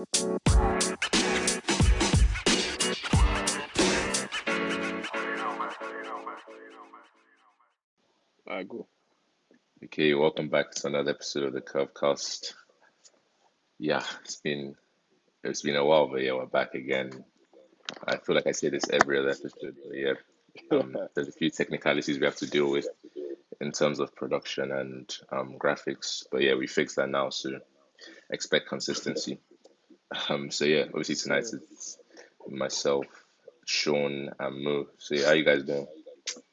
[0.00, 0.08] Okay,
[10.14, 12.54] welcome back to another episode of the Curvecast.
[13.78, 14.74] Yeah, it's been
[15.44, 17.22] it's been a while, but yeah, we're back again.
[18.06, 20.14] I feel like I say this every other episode, but yeah,
[20.70, 22.88] um, there's a few technicalities we have to deal with
[23.60, 27.60] in terms of production and um, graphics, but yeah, we fixed that now, so
[28.30, 29.38] expect consistency.
[30.28, 31.98] Um, so yeah, obviously tonight it's
[32.48, 33.06] myself,
[33.64, 34.86] Sean, and Mo.
[34.98, 35.86] So yeah, how you guys doing?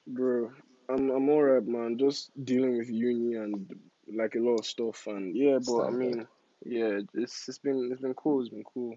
[0.06, 0.52] Bro,
[0.90, 1.98] I'm I'm alright, man.
[1.98, 3.74] Just dealing with uni and
[4.14, 6.00] like a lot of stuff, and yeah, but I Standard.
[6.00, 6.28] mean,
[6.66, 8.42] yeah, it's it's been it's been cool.
[8.42, 8.96] It's been cool.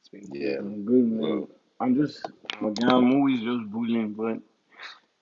[0.00, 0.36] It's been cool.
[0.36, 1.20] Yeah, I'm good, man.
[1.20, 1.48] Mo.
[1.78, 2.26] I'm just,
[2.60, 4.38] again, I'm always just bullying, but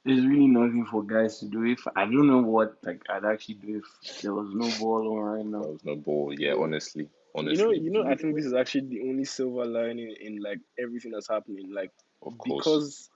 [0.04, 1.64] there's really nothing for guys to do.
[1.64, 5.24] If I don't know what like I'd actually do if there was no ball on
[5.24, 5.66] right There now.
[5.66, 6.32] was no ball.
[6.36, 10.14] Yeah, honestly, You know, you know, I think this is actually the only silver lining
[10.20, 11.72] in like everything that's happening.
[11.74, 11.90] Like
[12.22, 12.66] of course.
[12.66, 13.10] because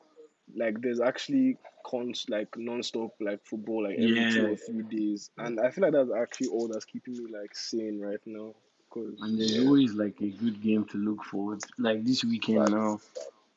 [0.56, 5.60] like there's actually cons like non-stop like football like every two or three days, and
[5.60, 8.55] I feel like that's actually all that's keeping me like sane right now.
[8.91, 11.60] Cause and there's Yeah, always like a good game to look forward.
[11.60, 11.69] to.
[11.78, 13.00] Like this weekend facts, now,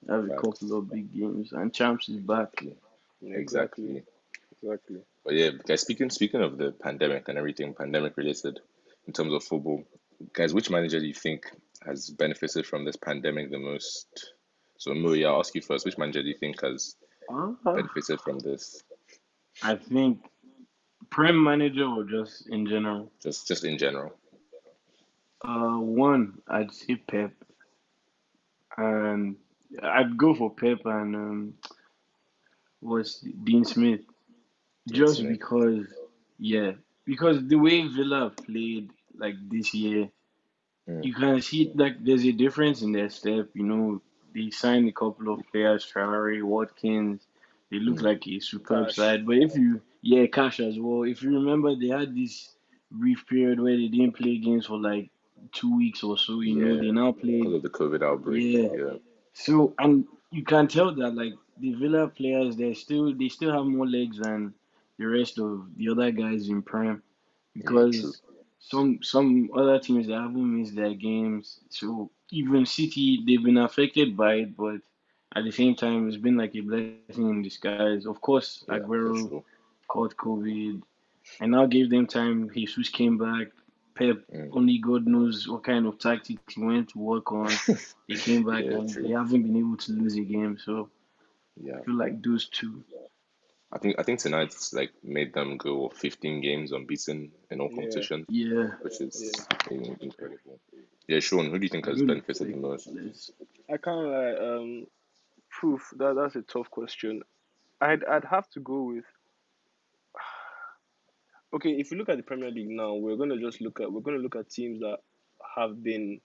[0.10, 2.50] I have a couple of big games, and Champs is back.
[2.62, 2.78] Exactly,
[3.22, 4.04] yeah, exactly, exactly.
[4.62, 5.02] exactly.
[5.24, 8.60] But yeah, guys, speaking speaking of the pandemic and everything pandemic related
[9.08, 9.84] in terms of football,
[10.34, 11.46] guys, which manager do you think
[11.86, 14.34] has benefited from this pandemic the most?
[14.78, 15.86] So Mo, I'll ask you first.
[15.86, 16.96] Which manager do you think has
[17.30, 18.82] Ah, benefited from this?
[19.62, 20.20] I think
[21.10, 23.12] Prem manager or just in general.
[23.22, 24.14] Just just in general.
[25.44, 27.32] Uh, one I'd say Pep,
[28.78, 29.36] and
[29.82, 31.54] I'd go for Pep and um,
[32.82, 34.02] was Dean Smith.
[34.88, 35.32] Dean Just Smith.
[35.32, 35.86] because,
[36.40, 36.72] yeah,
[37.06, 38.90] because the way Villa played
[39.22, 40.10] like this year,
[40.90, 41.06] Mm.
[41.06, 43.50] you can see like there's a difference in their step.
[43.54, 44.02] You know,
[44.36, 47.22] they signed a couple of players, Traore, Watkins.
[47.72, 48.04] They look Mm.
[48.04, 48.96] like a superb Cash.
[48.96, 49.26] side.
[49.28, 51.04] But if you, yeah, Cash as well.
[51.04, 52.56] If you remember, they had this
[52.92, 55.12] brief period where they didn't play games for like
[55.54, 56.42] two weeks or so.
[56.42, 58.44] You know, Yeah, they now play because of the COVID outbreak.
[58.44, 58.70] Yeah.
[58.76, 58.98] Yeah.
[59.34, 63.66] So and you can tell that like the Villa players, they still they still have
[63.66, 64.54] more legs than
[64.98, 67.02] the rest of the other guys in Prem
[67.56, 68.22] Yeah, because
[68.62, 71.62] some some other teams they haven't missed their games.
[71.70, 74.78] So even City they've been affected by it, but
[75.36, 77.80] at the same time it's been like a blessing in disguise.
[77.82, 79.44] Of course, Yeah, Aguero sure.
[79.88, 80.82] caught COVID
[81.40, 82.50] and now gave them time.
[82.54, 83.48] Jesus came back.
[83.96, 84.54] Pep Mm.
[84.54, 87.62] only God knows what kind of tactics he went to work on.
[88.10, 89.08] They came back Yeah, and true.
[89.08, 90.58] they haven't been able to lose a game.
[90.64, 90.90] So
[91.56, 91.74] Yeah.
[91.74, 92.84] I feel like those two.
[93.74, 97.76] I think I think tonight's like made them go 15 games unbeaten in all Yeah,
[97.76, 98.68] competitions, Yeah.
[98.82, 99.34] which is
[99.70, 99.96] yeah.
[100.02, 100.60] incredible.
[101.08, 102.08] Yeah, Sean, who do you think has Good.
[102.08, 103.32] benefited the most?
[103.72, 104.88] I kind of like um
[105.50, 107.22] proof that that's a tough question.
[107.80, 109.06] I'd I'd have to go with
[111.54, 111.72] okay.
[111.72, 114.18] If you look at the Premier League now, we're gonna just look at we're gonna
[114.18, 114.98] look at teams that
[115.56, 116.20] have been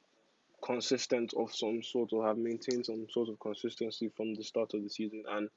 [0.65, 4.83] consistent of some sort or have maintained some sort of consistency from the start of
[4.83, 5.23] the season.
[5.29, 5.49] And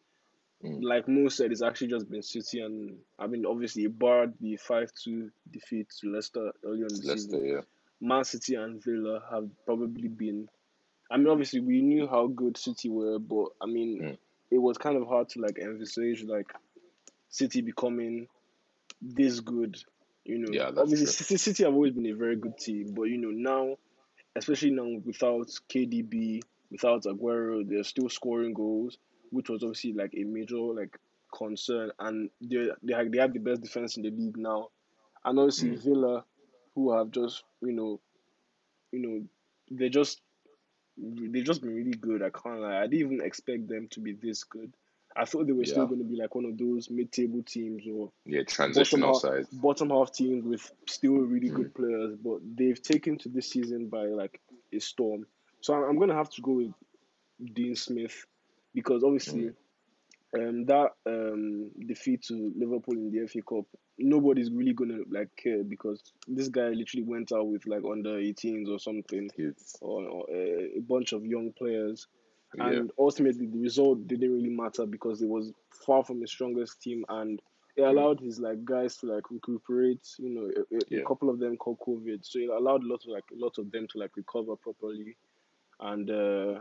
[0.63, 0.83] Mm.
[0.83, 4.57] like Mo said, it's actually just been City and I mean obviously it barred the
[4.57, 7.45] five two defeat to Leicester earlier in the Leicester, season.
[7.45, 7.61] yeah.
[8.01, 10.49] Man City and Villa have probably been.
[11.11, 14.17] I mean, obviously we knew how good City were, but I mean, Mm.
[14.51, 16.51] it was kind of hard to like envisage like
[17.29, 18.27] City becoming
[19.01, 19.77] this good.
[20.25, 21.37] You know, Yeah, that's obviously true.
[21.37, 23.77] City have always been a very good team, but you know now,
[24.35, 28.97] especially now without KDB, without Aguero, they're still scoring goals,
[29.31, 30.97] which was obviously like a major like
[31.33, 31.91] concern.
[31.99, 34.69] And they they have, they have the best defense in the league now,
[35.25, 35.83] and obviously Mm.
[35.83, 36.23] Villa,
[36.75, 37.99] who have just you know,
[38.91, 39.23] you know,
[39.71, 40.21] they just
[40.97, 42.21] they've just been really good.
[42.21, 42.77] I can't lie.
[42.79, 44.73] I didn't even expect them to be this good.
[45.15, 48.11] I thought they were still going to be like one of those mid-table teams or
[48.25, 49.45] yeah, bottom transitional half side.
[49.51, 51.55] bottom half teams with still really Mm.
[51.55, 54.39] good players, but they've taken to this season by like
[54.71, 55.25] a storm.
[55.61, 56.73] So I'm, I'm gonna have to go with
[57.53, 58.25] Dean Smith
[58.73, 59.55] because obviously Mm.
[60.37, 63.65] um that um defeat to Liverpool in the FA Cup,
[63.97, 68.69] nobody's really gonna like care because this guy literally went out with like under 18s
[68.69, 69.29] or something
[69.81, 72.07] or, or a, a bunch of young players.
[72.53, 75.51] Yeah, and ultimately the result didn't really matter because it was
[75.85, 77.41] far from his strongest team and
[77.75, 77.89] it Mm.
[77.91, 81.57] allowed his like guys to like recuperate you know a, a, yeah, couple of them
[81.57, 82.19] caught covid.
[82.23, 85.15] So it allowed lots of like a lot of them to like recover properly.
[85.79, 86.59] And uh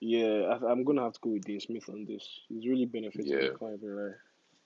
[0.00, 3.26] yeah I, i'm gonna have to go with dean smith on this he's really benefited
[3.26, 4.14] yeah, me quite a right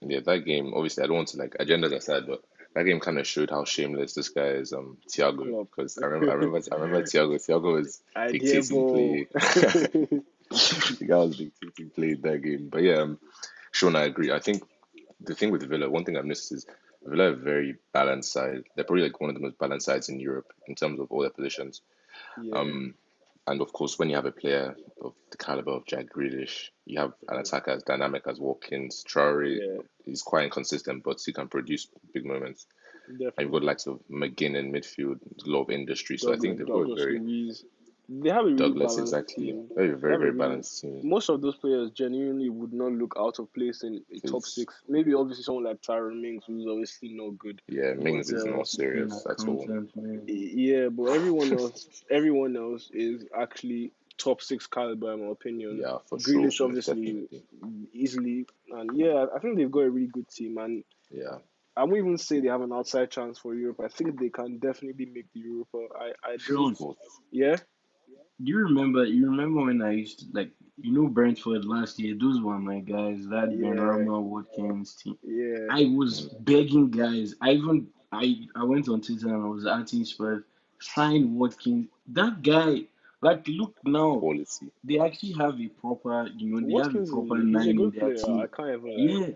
[0.01, 0.21] yeah.
[0.21, 2.43] That game, obviously, I don't want to like agendas aside, but
[2.75, 5.49] that game kind of showed how shameless this guy is, um, Thiago.
[5.49, 5.69] Klopp.
[5.77, 7.35] Because I remember, I remember, I remember Thiago.
[7.35, 8.93] Thiago was Idea dictating ball.
[8.93, 9.29] play.
[10.51, 12.69] the guy was dictating play in that game.
[12.71, 13.19] But yeah, um,
[13.73, 14.33] Sean, I agree.
[14.33, 14.63] I think
[15.21, 16.67] the thing with Villa, one thing I've noticed is
[17.05, 18.65] Villa are a very balanced side.
[18.75, 21.21] They're probably like one of the most balanced sides in Europe in terms of all
[21.21, 21.83] their positions.
[22.43, 22.95] yeah, Um,
[23.47, 27.01] and of course, when you have a player of the caliber of Jack Grealish, you
[27.01, 29.05] have an attacker as dynamic as Watkins.
[29.09, 32.67] Traore yeah, is quite inconsistent, but he can produce big moments.
[33.09, 33.61] And you've definitely.
[33.61, 36.19] got likes of McGinn in midfield, a lot of industry.
[36.19, 37.65] So I think they've got a very Luiz.
[38.13, 39.69] They have a really Douglas balanced exactly, team.
[39.75, 41.01] very very very balanced team.
[41.05, 44.75] most of those players genuinely would not look out of place in a top six.
[44.89, 47.63] Maybe obviously someone like Tyron Mings, who's obviously no good.
[47.69, 49.65] yeah, But Mings is uh, not serious that at all.
[49.67, 50.23] man.
[50.27, 55.79] yeah, but everyone else, everyone else is actually top six caliber in my opinion.
[55.81, 57.43] Yeah, for sure, Grealish obviously definitely.
[57.93, 60.83] easily, and yeah, I think they've got a really good team, and
[61.13, 61.39] Yeah,
[61.77, 63.81] I won't even say they have an outside chance for Europe.
[63.85, 65.79] I think they can definitely make the Europa.
[65.99, 66.77] I, I don't,
[67.31, 67.63] yeah, do
[68.43, 69.05] you remember?
[69.05, 70.51] You remember when I used to like,
[70.81, 72.15] you know, Brentford last year?
[72.19, 73.27] Those were my guys.
[73.29, 75.19] That yeah, Benrahma Watkins team.
[75.23, 77.35] yeah, I was begging guys.
[77.41, 80.43] I even I I went on Twitter and I was asking Spurs
[80.81, 81.89] sign Watkins.
[82.09, 82.85] That guy,
[83.23, 84.71] like, look now, quality.
[84.83, 87.47] they actually have a proper, you know, they have a Watkins is proper he's a
[87.49, 88.15] nine in their player.
[88.15, 88.49] I team.
[88.57, 88.89] can't ever.
[88.89, 89.27] Yeah,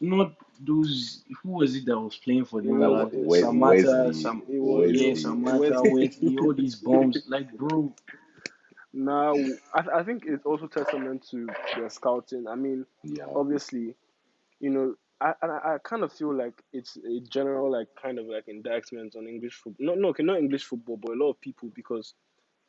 [0.00, 1.24] not those.
[1.42, 3.12] Who was it that was playing for them That last?
[3.14, 4.52] was we- Samatta, Wesley, some it
[4.92, 5.14] yeah, Wesley.
[5.14, 7.24] Samatta, Wesley, all these bombs.
[7.28, 7.92] Like, bro,
[8.92, 9.34] Now,
[9.74, 11.46] I, I think it's also testament to
[11.76, 12.46] their scouting.
[12.48, 13.94] I mean, Yeah, obviously,
[14.60, 18.26] you know, I, I I kind of feel like it's a general like kind of
[18.26, 19.86] like indictment on English football.
[19.86, 22.14] No, no, okay, not English football, but a lot of people because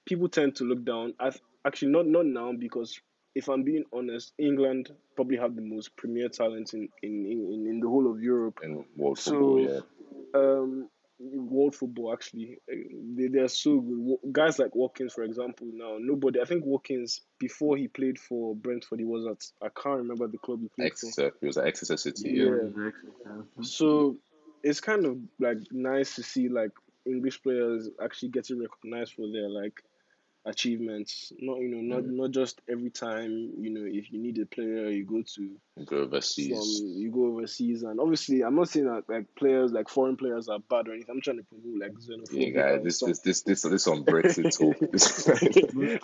[0.05, 1.13] people tend to look down.
[1.19, 1.31] I
[1.65, 2.99] actually not not now because
[3.35, 7.79] if I'm being honest, England probably have the most premier talent in in, in, in
[7.79, 8.59] the whole of Europe.
[8.63, 9.83] And world football, So
[10.33, 10.39] yeah.
[10.39, 10.89] um
[11.33, 12.75] world football actually uh,
[13.15, 17.77] they, they're so good guys like Watkins for example now nobody I think Watkins before
[17.77, 21.07] he played for Brentford he was at I can't remember the club he played for
[21.07, 22.49] Exeter, it was at Exeter City, yeah, yeah.
[22.49, 23.67] yeah it was excellent.
[23.67, 24.17] so
[24.63, 26.71] it's kind of like nice to see like
[27.05, 29.81] English players actually getting recognized for their like
[30.45, 32.15] achievements not you know not Mm.
[32.15, 35.55] not just every time you know if you need a player you go to
[35.85, 36.49] Go overseas.
[36.49, 40.49] some you go overseas and obviously I'm not saying that like players like foreign players
[40.49, 41.13] are bad or anything.
[41.15, 41.91] I'm trying to promote like
[42.31, 44.77] Yeah, xenophobia guys, this some this this this this on Brexit talk.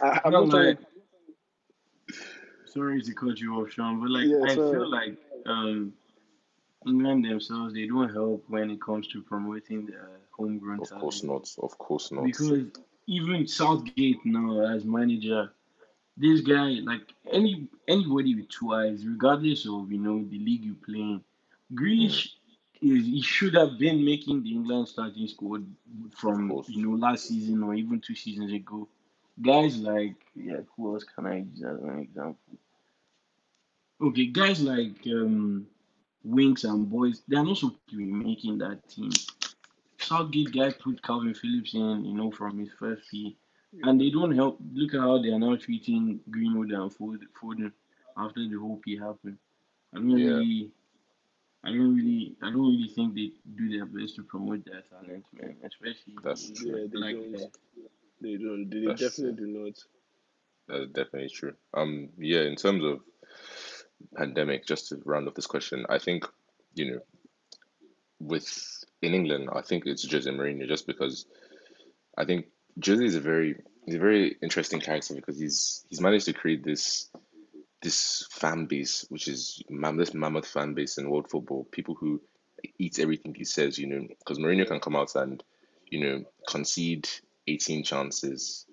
[0.03, 0.85] I, I I'm feel not like, to
[2.65, 4.71] sorry to cut you off, Sean, but like, yeah, I sorry.
[4.71, 5.93] feel like um,
[6.85, 9.99] England themselves, they don't help when it comes to promoting the
[10.31, 11.49] homegrown of course talent.
[11.57, 11.63] not.
[11.63, 12.23] Of course not.
[12.25, 12.51] Because
[13.07, 15.43] even Southgate now as manager,
[16.17, 20.75] this guy, like any anybody with two eyes, regardless of you know the league you
[20.75, 21.21] play in,
[21.97, 22.29] Mm, Grealish
[22.81, 25.65] is he should have been making the England starting squad
[26.11, 28.87] from you know last season or even two seasons ago.
[29.41, 32.57] Guys like yeah, who else can I use as an example?
[34.01, 35.67] Okay, guys like um
[36.23, 39.11] Winks and Boys, they are not supposed to be making that team.
[40.07, 43.35] Southgate guy put Kalvin Phillips in, you know, from his first team,
[43.83, 44.59] and they don't help.
[44.73, 47.71] Look at how they are now treating Greenwood and Ford- Foden
[48.17, 49.37] after the whole P happened.
[49.93, 50.71] I don't Yeah, really,
[51.63, 55.25] I don't really, I don't really think they do their best to promote their talent,
[55.33, 55.55] man.
[55.63, 56.89] Especially that's Yeah, true.
[56.91, 57.31] they like don't.
[57.33, 57.51] that.
[58.21, 58.69] They don't.
[58.69, 59.77] They That's definitely do not.
[60.67, 61.53] That's definitely true.
[61.73, 62.99] Um, yeah, in terms of
[64.15, 66.25] pandemic, just to round off this question, I think,
[66.75, 66.99] you know,
[68.19, 71.25] with in England, I think it's Jose Mourinho just because
[72.17, 72.47] I think
[72.83, 76.63] Jose is a very he's a very interesting character because he's he's managed to create
[76.63, 77.09] this
[77.81, 82.21] this fan base, which is this mammoth fan base in world football, people who
[82.79, 85.43] eat everything he says, you know, because Mourinho can come out and,
[85.89, 87.07] you know, concede
[87.47, 88.65] 18 chances,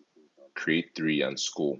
[0.54, 1.78] create three and score,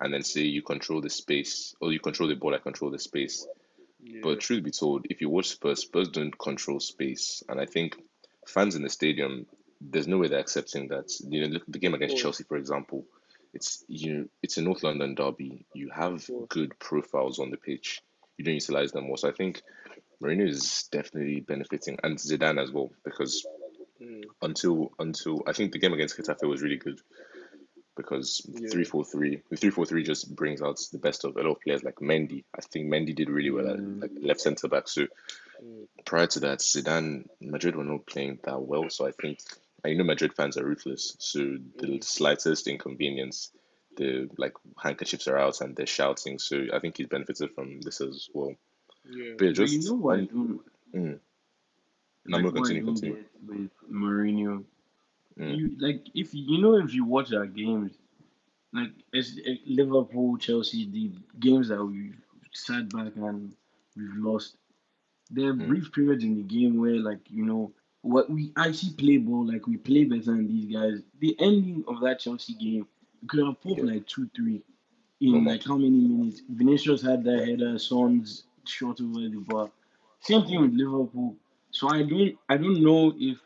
[0.00, 2.98] and then say you control the space, or you control the ball, I control the
[2.98, 3.46] space.
[4.06, 4.20] Yeah.
[4.22, 7.96] But truth be told, if you watch Spurs, Spurs don't control space, and I think
[8.46, 9.46] fans in the stadium,
[9.80, 11.10] there's no way they're accepting that.
[11.26, 12.18] You know, the game against.
[12.18, 13.06] Chelsea, for example,
[13.54, 15.64] it's you know, it's a North London derby.
[15.74, 18.02] You have good profiles on the pitch.
[18.36, 19.16] You don't utilize them well.
[19.16, 19.62] So I think
[20.22, 23.46] Mourinho is definitely benefiting, and Zidane as well, because
[24.02, 24.24] Mm.
[24.42, 27.00] until until I think the game against Getafe was really good
[27.96, 28.68] because Yeah.
[28.70, 31.52] three four three the three four three just brings out the best of a lot
[31.52, 32.44] of players like Mendy.
[32.56, 34.02] I think Mendy did really well at Mm.
[34.02, 34.88] like left centre back.
[34.88, 35.06] So
[35.62, 35.86] Mm.
[36.04, 38.90] prior to that, Zidane Madrid were not playing that well.
[38.90, 39.38] So I think
[39.84, 41.16] I know Madrid fans are ruthless.
[41.18, 42.04] So the Mm.
[42.04, 43.52] slightest inconvenience,
[43.96, 46.38] the like handkerchiefs are out and they're shouting.
[46.38, 48.56] So I think he's benefited from this as well.
[49.04, 49.34] Yeah.
[49.38, 50.60] But yeah, But you know what I on don't
[50.94, 51.20] mm,
[52.26, 53.16] like no, what I continue, don't continue.
[53.16, 54.64] get with Mourinho.
[55.38, 55.56] Mm.
[55.58, 57.92] You like if you know if you watch our games,
[58.72, 62.12] like as eh, Liverpool, Chelsea, the games that we
[62.52, 63.54] sat back and
[63.96, 64.56] we've lost.
[65.30, 65.68] There are Mm.
[65.68, 67.72] brief periods in the game where like you know
[68.02, 71.02] what we actually play ball like we play better than these guys.
[71.20, 72.86] The ending of that Chelsea game,
[73.22, 73.84] we could have pulled Yeah.
[73.94, 74.62] like two, three
[75.20, 75.52] in Normal.
[75.52, 76.42] like how many minutes?
[76.48, 79.70] Vinicius had that header, Son's shot over the bar.
[80.20, 81.36] Same thing with Liverpool.
[81.70, 83.38] So I don't I don't know if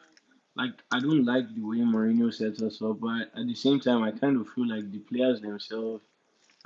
[0.58, 4.02] like I don't like the way Mourinho sets us up, but at the same time
[4.02, 6.02] I kind of feel like the players themselves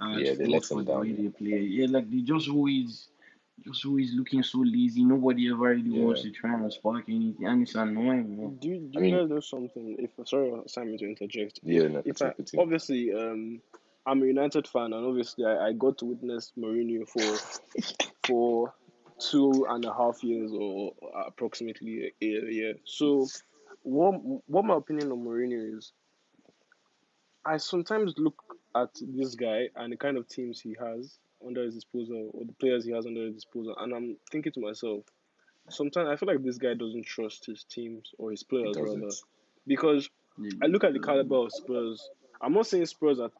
[0.00, 1.00] are Yeah, they let for them the down.
[1.02, 1.60] way they play.
[1.60, 3.08] Yeah, like they just always
[3.64, 5.04] just always looking so lazy.
[5.04, 6.04] Nobody ever really Yeah.
[6.04, 8.56] wants to try and spark anything and it's annoying, man.
[8.56, 9.96] Do, do I you mean- guys know something?
[9.98, 11.60] If sorry, Simon, to interject.
[11.62, 13.60] Yeah, no, If continue, I obviously um
[14.06, 17.30] I'm a United fan and obviously I, I got to witness Mourinho for
[18.26, 18.74] for
[19.18, 20.92] two and a half years or
[21.26, 22.74] approximately a, a year.
[22.84, 23.28] So
[23.82, 24.12] what
[24.46, 25.92] what my opinion on Mourinho is
[27.44, 28.40] I sometimes look
[28.74, 32.52] at this guy and the kind of teams he has under his disposal or the
[32.52, 35.04] players he has under his disposal and I'm thinking to myself,
[35.68, 39.08] sometimes I feel like this guy doesn't trust his teams or his players rather.
[39.66, 40.08] Because
[40.38, 40.50] Yeah.
[40.62, 42.08] I look at the caliber of Spurs.
[42.40, 43.30] I'm not saying Spurs are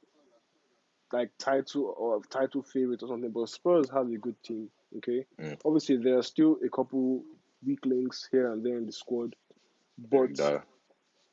[1.12, 4.70] like title or title favorite or something, but Spurs have a good team.
[4.98, 5.58] Okay, Mm.
[5.64, 7.24] obviously there are still a couple
[7.64, 9.34] weak links here and there in the squad,
[9.98, 10.62] but Dier.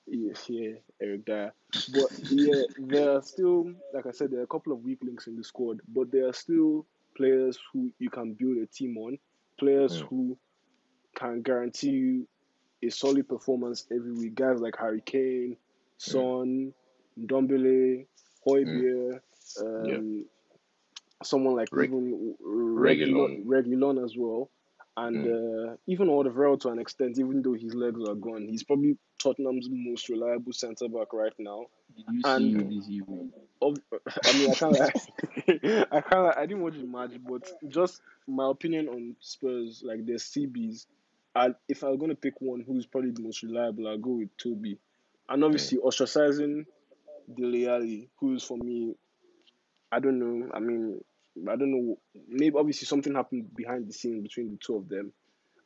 [0.08, 1.54] yeah, yeah, Eric Dier.
[1.94, 5.28] But yeah, there are still, like I said, there are a couple of weak links
[5.28, 6.86] in the squad, but there are still
[7.16, 9.18] players who you can build a team on,
[9.60, 10.08] players Mm.
[10.08, 10.38] who
[11.16, 12.28] can guarantee you
[12.82, 14.36] a solid performance every week.
[14.36, 15.58] Guys like Harry Kane,
[15.98, 16.74] Son,
[17.20, 18.06] Ndombele,
[18.48, 19.20] Højbjerg,
[19.62, 20.26] um,
[21.24, 22.36] someone like Reg- even.
[22.42, 24.50] Reguilon, Reguilon as well.
[24.98, 28.98] And uh, even Alderweireld to an extent, even though his legs are gone, he's probably
[29.18, 31.66] Tottenham's most reliable centre back right now.
[31.96, 33.32] Did you and- see him this evening?
[33.62, 33.76] Of,
[34.24, 35.86] I mean, I can't, lie.
[35.92, 36.38] I can't.
[36.38, 40.86] I didn't watch the match, but just my opinion on Spurs, like their CBs.
[41.36, 44.78] I, if I'm gonna pick one who's probably the most reliable, I'll go with Toby,
[45.28, 46.66] and obviously ostracizing
[47.36, 48.96] Dele Alli, who's for me,
[49.92, 50.50] I don't know.
[50.54, 51.02] I mean,
[51.50, 52.00] I don't know.
[52.28, 55.14] Maybe obviously something happened behind the scenes between the two of them,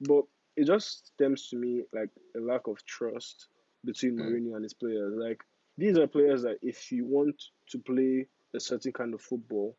[0.01, 0.23] but
[0.55, 3.47] it just stems to me like a lack of trust
[3.85, 4.21] between Mm.
[4.29, 5.13] Mourinho and his players.
[5.15, 5.43] Like
[5.77, 7.41] these are players that if you want
[7.71, 9.75] to play a certain kind of football,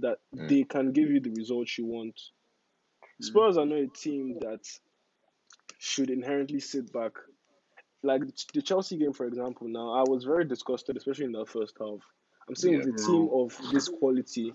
[0.00, 0.48] that Mm.
[0.48, 2.18] they can give you the results you want.
[3.20, 4.64] Spurs are not a team that
[5.78, 7.12] should inherently sit back.
[8.02, 8.22] Like
[8.54, 9.66] the Chelsea game, for example.
[9.68, 12.00] Now, I was very disgusted, especially in that first half.
[12.48, 12.94] I'm saying Yeah.
[12.94, 14.54] a team of this quality,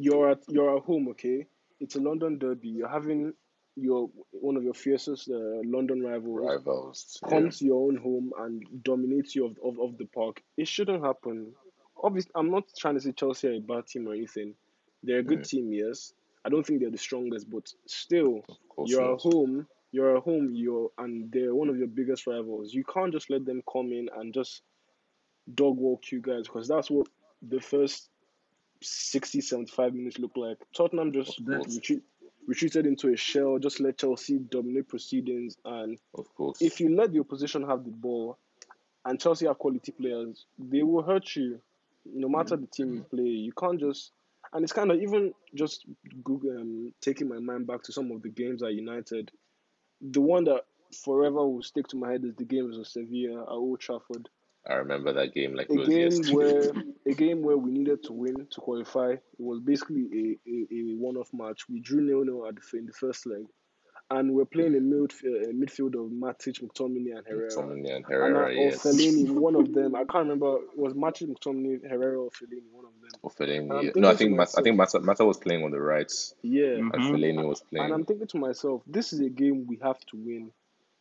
[0.00, 1.46] you're at you're at home, okay?
[1.80, 2.68] It's a London derby.
[2.68, 3.32] You're having
[3.76, 7.20] your one of your fiercest uh, London rivals Rivals.
[7.28, 7.50] come Yeah.
[7.50, 10.42] to your own home and dominate you of, of, of the park.
[10.56, 11.52] It shouldn't happen.
[12.02, 14.54] Obviously, I'm not trying to say Chelsea are a bad team or anything.
[15.02, 15.48] They're a good Mm.
[15.48, 16.12] team, yes.
[16.44, 18.42] I don't think they're the strongest, but still,
[18.86, 19.66] you're at home.
[19.92, 20.50] You're at home.
[20.54, 22.72] You're and they're one of your biggest rivals.
[22.72, 24.62] You can't just let them come in and just
[25.54, 27.08] dog walk you guys because that's what
[27.48, 28.10] the first
[28.80, 30.58] 60, 75 minutes look like.
[30.76, 32.02] Tottenham just retreat,
[32.46, 33.58] retreated into a shell.
[33.58, 36.60] Just let Chelsea dominate proceedings and Of course.
[36.60, 38.38] if you let the opposition have the ball
[39.04, 41.60] and Chelsea have quality players, they will hurt you
[42.04, 43.24] no matter the team you play.
[43.24, 44.12] You can't just
[44.52, 45.84] and it's kind of even just
[46.22, 49.30] Google um, taking my mind back to some of the games at United.
[50.00, 50.62] The one that
[51.04, 54.28] forever will stick to my head is the games of Sevilla at Old Trafford.
[54.68, 56.72] I remember that game like A it was game where
[57.06, 59.12] a game where we needed to win to qualify.
[59.12, 60.06] It was basically
[60.46, 61.68] a, a, a one-off match.
[61.68, 63.44] We drew nil nil at the in the first leg,
[64.10, 67.50] and we're playing a midfield, a midfield of Matic, McTominay, and Herrera.
[67.50, 68.82] Tomlin and And Herrera, I, or yes.
[68.82, 69.94] Fellaini, one of them.
[69.94, 70.56] I can't remember.
[70.56, 73.20] It was Matic, McTominay, Herrera, or Fellaini, one of them.
[73.22, 73.78] Or Fellaini.
[73.78, 73.90] I'm yeah.
[73.94, 76.10] No, I think Mat- I think Mata, Mata was playing on the right
[76.42, 76.74] Yeah.
[76.74, 77.10] and Mhm.
[77.12, 77.84] Fellaini was playing.
[77.84, 80.50] And I'm thinking to myself, this is a game we have to win.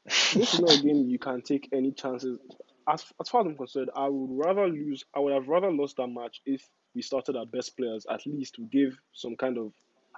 [0.36, 2.38] This is not a game you can take any chances.
[2.88, 5.04] As, as far as I'm concerned, I would rather lose.
[5.16, 8.06] I would have rather lost that match if we started our best players.
[8.10, 9.74] At least we gave some kind of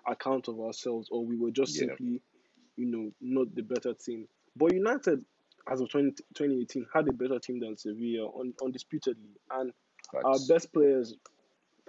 [0.05, 1.87] account of ourselves, or we were just Yeah.
[1.87, 2.21] simply,
[2.75, 4.27] you know, not the better team.
[4.55, 5.23] But United,
[5.69, 9.31] as of 20, 2018, had a better team than Sevilla, un, undisputedly.
[9.51, 9.71] And
[10.13, 11.15] our best players,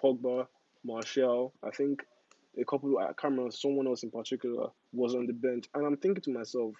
[0.02, 0.46] Pogba,
[0.84, 2.04] Martial, I think
[2.60, 5.66] a couple, I can't remember, someone else in particular was on the bench.
[5.74, 6.74] And I'm thinking to myself,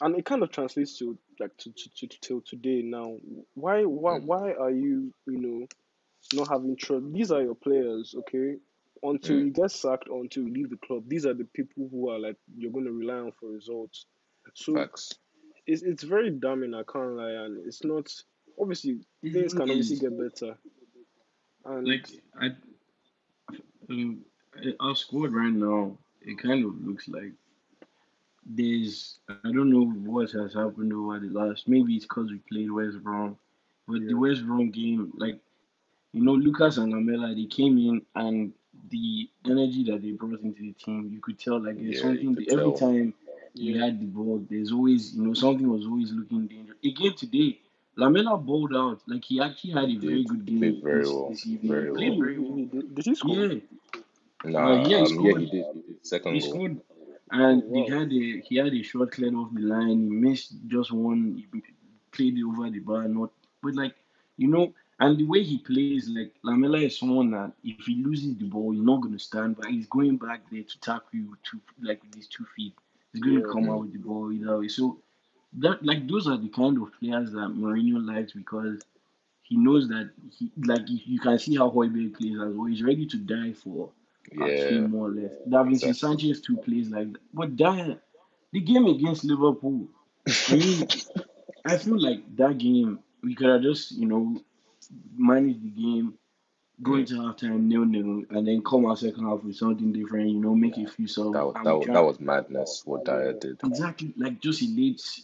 [0.00, 3.16] and it kind of translates to like to, to, to, to till today now.
[3.54, 4.24] Why why Mm.
[4.24, 5.66] why are you, you know,
[6.34, 7.12] not having trust?
[7.12, 8.56] These are your players, okay?
[9.02, 9.44] Until Mm.
[9.46, 12.18] you get sacked or until you leave the club, these are the people who are
[12.18, 14.06] like you're gonna rely on for results.
[14.54, 15.14] So Facts.
[15.66, 16.74] it's it's very damning.
[16.74, 18.12] I can't lie, and it's not
[18.60, 20.56] obviously things can obviously get better.
[21.64, 22.06] And like
[22.40, 22.50] I,
[23.90, 24.24] um,
[24.80, 27.32] our squad right now, it kind of looks like
[28.48, 31.68] there's I don't know what has happened over the last.
[31.68, 33.36] Maybe it's because we played West Brom,
[33.86, 35.40] but the West Brom game, like
[36.12, 38.52] you know, Lucas and Lamela, they came in and
[38.90, 42.34] the energy that they brought into the team, you could tell like there's Yeah, something
[42.34, 43.14] could every time
[43.60, 46.78] we yeah, had the ball, there's always you know something was always looking dangerous.
[46.84, 47.58] Again today,
[47.96, 50.24] Lamela bowled out like he actually had He a very did.
[50.24, 51.28] good He played game very this well.
[51.28, 51.76] this evening.
[51.78, 52.24] He Very played well.
[52.24, 52.60] he, very well.
[52.64, 53.44] did, did he score?
[53.44, 55.66] Yeah, uh, Nah, yeah, he um, yeah, he did.
[55.72, 55.98] He did.
[56.26, 56.60] He Second goal.
[56.60, 56.80] scored,
[57.30, 60.00] and they wow, had a he had a shot cleared off the line.
[60.02, 61.34] He missed just one.
[61.36, 61.62] He
[62.12, 63.30] played it over the bar, not
[63.62, 63.94] but like
[64.36, 68.30] you know, and the way he plays, like Lamela is someone that if he loses
[68.30, 71.60] the ball, he's not gonna stand, but he's going back there to tackle you to
[71.82, 72.74] like with his two feet.
[73.12, 73.82] He's going to yeah, come out Mm.
[73.82, 74.68] with the ball either way.
[74.68, 74.98] So
[75.54, 78.80] that like those are the kind of players that Mourinho likes because
[79.42, 82.66] he knows that he like you you can see how Højbjerg plays as well.
[82.66, 83.90] He's ready to die for
[84.32, 85.32] a Yeah, more or less.
[85.48, 85.94] Davinson exactly.
[85.94, 87.20] Sanchez too plays like that.
[87.32, 88.00] But that
[88.52, 89.88] the game against Liverpool,
[90.48, 90.88] I mean,
[91.64, 94.40] I feel like that game we could have just you know
[95.16, 96.14] managed the game,
[96.82, 97.00] go Mm.
[97.00, 100.30] into halftime nil nil, and then come out second half with something different.
[100.30, 102.82] You know, make a few subs, That was that we was, try that was madness.
[102.86, 103.60] What Dier did.
[103.64, 104.66] exactly like just a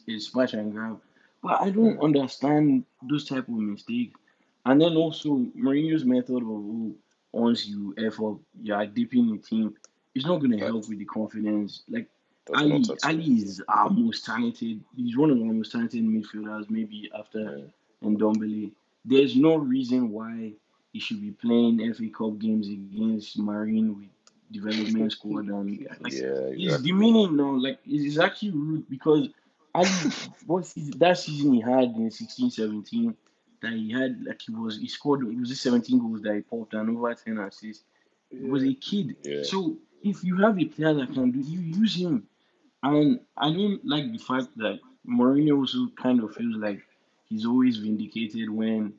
[0.06, 1.00] is smash and grab.
[1.42, 2.02] But I don't Mm.
[2.04, 4.18] understand those type of mistakes.
[4.64, 6.94] And then also Mourinho's method of
[7.34, 9.74] once you F up, you are dipping the team.
[10.14, 11.82] It's not gonna help with the confidence.
[11.88, 12.08] Like
[12.54, 12.84] Ali.
[13.04, 14.82] Ali is our most talented.
[14.96, 17.40] He's one of our most talented midfielders, maybe after
[18.02, 18.16] Mm.
[18.18, 18.72] Ndombele.
[19.04, 20.52] There's no reason why
[20.92, 24.08] he should be playing FA Cup games against Marine with
[24.50, 26.90] development squad and like Yeah, it's exactly.
[26.90, 27.52] demeaning now.
[27.56, 29.28] Like it's actually rude because
[29.74, 29.88] Ali,
[30.46, 33.16] what season, that season he had in 16, 17,
[33.64, 36.40] that he had like he was he scored it was just 17 goals that he
[36.42, 37.84] popped and over 10 assists.
[38.30, 39.16] He was a kid.
[39.22, 39.42] Yeah.
[39.42, 42.26] So if you have a player that can do, you use him.
[42.82, 46.82] And I don't like the fact that Mourinho also kind of feels like
[47.28, 48.92] he's always vindicated when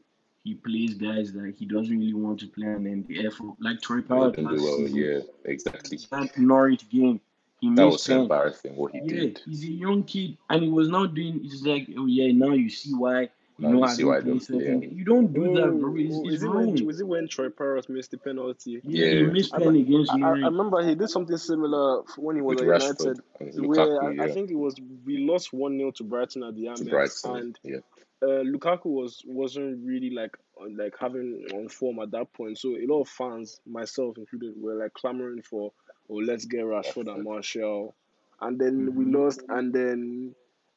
[0.44, 3.56] he plays guys that he doesn't really want to play and then the effort.
[3.60, 4.78] Like Troy Parrott last well.
[4.78, 6.00] season, Yeah, exactly.
[6.12, 7.20] that Norwich game,
[7.60, 9.42] he That was so embarrassing what he Yeah, did.
[9.46, 12.70] he's a young kid and he was not doing it's like, oh yeah, now you
[12.70, 14.76] see why you know I see don't why I play don't play.
[14.76, 15.96] certain You don't do that, bro.
[15.98, 16.86] It's, oh, it's is it when wrong.
[16.86, 18.84] was it when Troy Parrott missed the penalty?
[18.84, 22.36] Yeah, he missed I, pen against I, I I remember he did something similar when
[22.36, 24.22] he was with at United, and where Lukaku.
[24.22, 26.86] I, I think it was we lost one 0 to Brighton at the to Amex,
[26.86, 27.24] Brighton.
[27.24, 27.80] and Yeah,
[28.24, 30.38] uh, Lukaku was wasn't really like
[30.78, 32.58] like having on form at that point.
[32.58, 35.72] So a lot of fans, myself included, were like clamoring for,
[36.10, 37.24] "Oh, let's get Rashford and Rashford.
[37.24, 37.96] Martial,"
[38.42, 40.36] and then we hmm lost, and then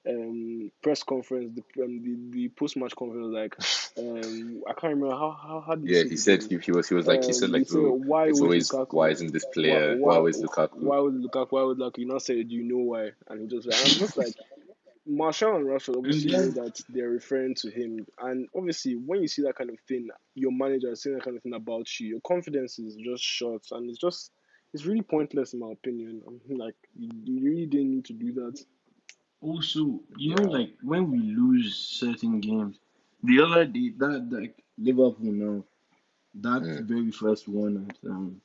[0.08, 3.56] um press conference, the um, the, the post match conference, like
[3.98, 6.72] um I can't remember how how how did he Yeah, say he said he, he
[6.72, 8.78] was he was like he said Um, he like said, oh "Why it's was always
[8.90, 10.70] why isn't this Why player why why always Lukaku?
[10.72, 11.52] why was Lukaku?
[11.52, 13.98] Why was Lukaku?" You not say, "Do you know why?" And he just and I'm
[13.98, 14.34] just like.
[15.06, 19.42] Martial and Rashford obviously know that they're referring to him, and obviously when you see
[19.42, 22.20] that kind of thing, your manager is saying that kind of thing about you, your
[22.26, 24.32] confidence is just shot, and it's just
[24.74, 26.22] it's really pointless in my opinion.
[26.26, 28.60] I'm like you, you really didn't need to do that.
[29.40, 32.78] Also, you know, Yeah, like when we lose certain games,
[33.22, 35.64] the other day that like Liverpool now,
[36.34, 38.40] that mm, very first one at um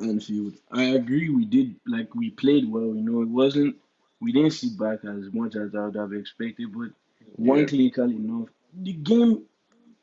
[0.00, 3.76] Anfield, I agree we did like we played well, you know, it wasn't
[4.20, 6.90] we didn't sit back as much as I would have expected, but
[7.36, 8.48] one yeah, clinical enough.
[8.74, 9.44] The game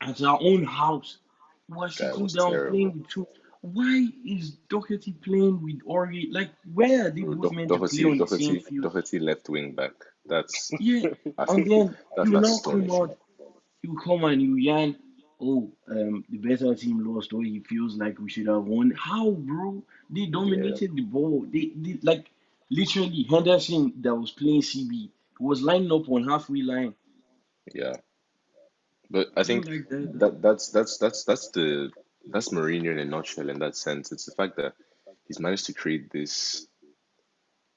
[0.01, 1.17] at our own house,
[1.97, 2.99] that sitting was down playing terrible.
[2.99, 3.27] with two.
[3.73, 6.27] Why is Doherty playing with Aurier?
[6.32, 8.91] Like, where are they both Do- meant to play Doherty on the same Doherty field?
[8.91, 9.93] Doherty left wing back.
[10.25, 11.06] That's Yeah,
[11.38, 13.17] that's and then that's you now come out,
[13.84, 14.95] you come and you yarn,
[15.41, 18.91] oh, um, the better team lost, or he feels like we should have won.
[18.97, 19.84] How, bro?
[20.10, 21.45] They Yeah, dominated the ball.
[21.51, 22.32] They, they like
[22.71, 26.95] literally Henderson that was playing CB was lining up on halfway line.
[27.73, 27.97] yeah.
[29.10, 30.13] But I I think like that.
[30.15, 31.91] that that's that's that's that's the
[32.31, 34.11] that's Mourinho in a nutshell in that sense.
[34.11, 34.73] It's the fact that
[35.27, 36.67] he's managed to create this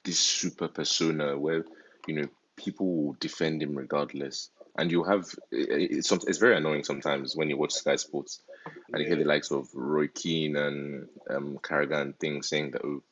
[0.05, 1.65] this super persona where
[2.07, 4.51] you know people will defend him regardless.
[4.77, 8.41] And you have it's it's very annoying sometimes when you watch Sky Sports
[8.93, 12.85] and you hear the likes of Roy Keane and um Carragher and things saying that
[12.85, 13.03] oh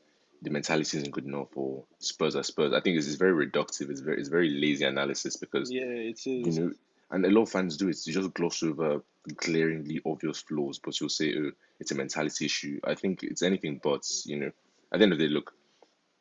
[0.40, 2.72] the mentality isn't good enough or Spurs are Spurs.
[2.72, 3.90] I think this is very reductive.
[3.90, 6.26] It's very it's very lazy analysis because yeah, it is.
[6.26, 6.72] you know,
[7.10, 7.98] and a lot of fans do it.
[8.06, 9.02] You just gloss over
[9.36, 13.80] glaringly obvious flaws, but you'll say, "Oh, it's a mentality issue." I think it's anything
[13.82, 14.04] but.
[14.24, 14.52] You know,
[14.92, 15.54] at the end of the day, look,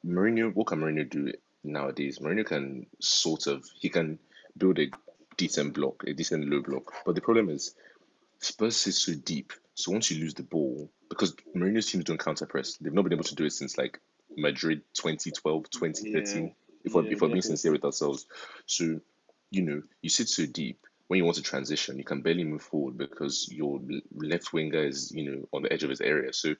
[0.05, 0.53] Mourinho.
[0.53, 1.31] What can Mourinho do?
[1.67, 2.19] nowadays.
[2.19, 4.19] Mourinho can sort of he can
[4.57, 4.89] build a
[5.35, 6.93] decent block, a decent low block.
[7.05, 7.75] But the problem is
[8.39, 9.53] Spurs is so deep.
[9.75, 13.13] So once you lose the ball, because Mourinho's teams don't counter press, they've not been
[13.13, 13.99] able to do it since like
[14.35, 16.45] Madrid 2012, 2013.
[16.45, 16.49] Yeah,
[16.83, 18.25] if we're, yeah, if we're being sincere with ourselves.
[18.65, 18.99] So,
[19.51, 20.85] you know, you sit so deep.
[21.07, 23.79] When you want to transition, you can barely move forward because your
[24.13, 26.33] left winger is, you know, on the edge of his area.
[26.33, 26.55] So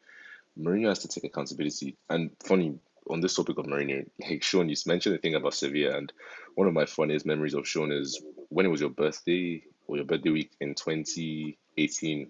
[0.58, 1.98] Mourinho has to take accountability.
[2.10, 5.98] And funny on this topic of Mourinho, like Sean, you mentioned the thing about Sevilla,
[5.98, 6.12] and
[6.56, 10.06] one of my funniest memories of Sean is when it was your birthday or your
[10.06, 12.28] birthday week in 2018.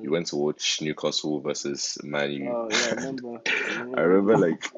[0.00, 0.10] You Mm.
[0.10, 2.56] went to watch Newcastle versus Man U.
[2.56, 3.40] Oh yeah, I remember.
[3.68, 3.96] I remember.
[3.96, 4.70] I remember like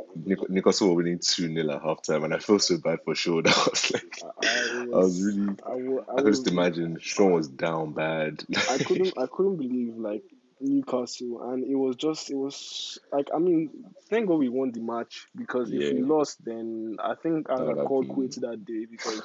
[0.49, 3.45] Newcastle were winning 2 0 at halftime, and I felt so bad for Sean.
[3.47, 4.45] I was like, I, I
[4.93, 5.21] I was was.
[5.21, 8.45] really, I, wa- I I could just imagine Sean was down bad.
[8.69, 9.15] I couldn't.
[9.19, 10.23] I couldn't believe like
[10.61, 12.31] Newcastle, and it was just.
[12.31, 13.71] It was like I mean,
[14.09, 17.67] thank God we won the match because if we lost, then I think I that
[17.67, 19.23] would have called quits that day because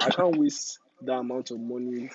[0.00, 2.08] I can't waste that amount of money,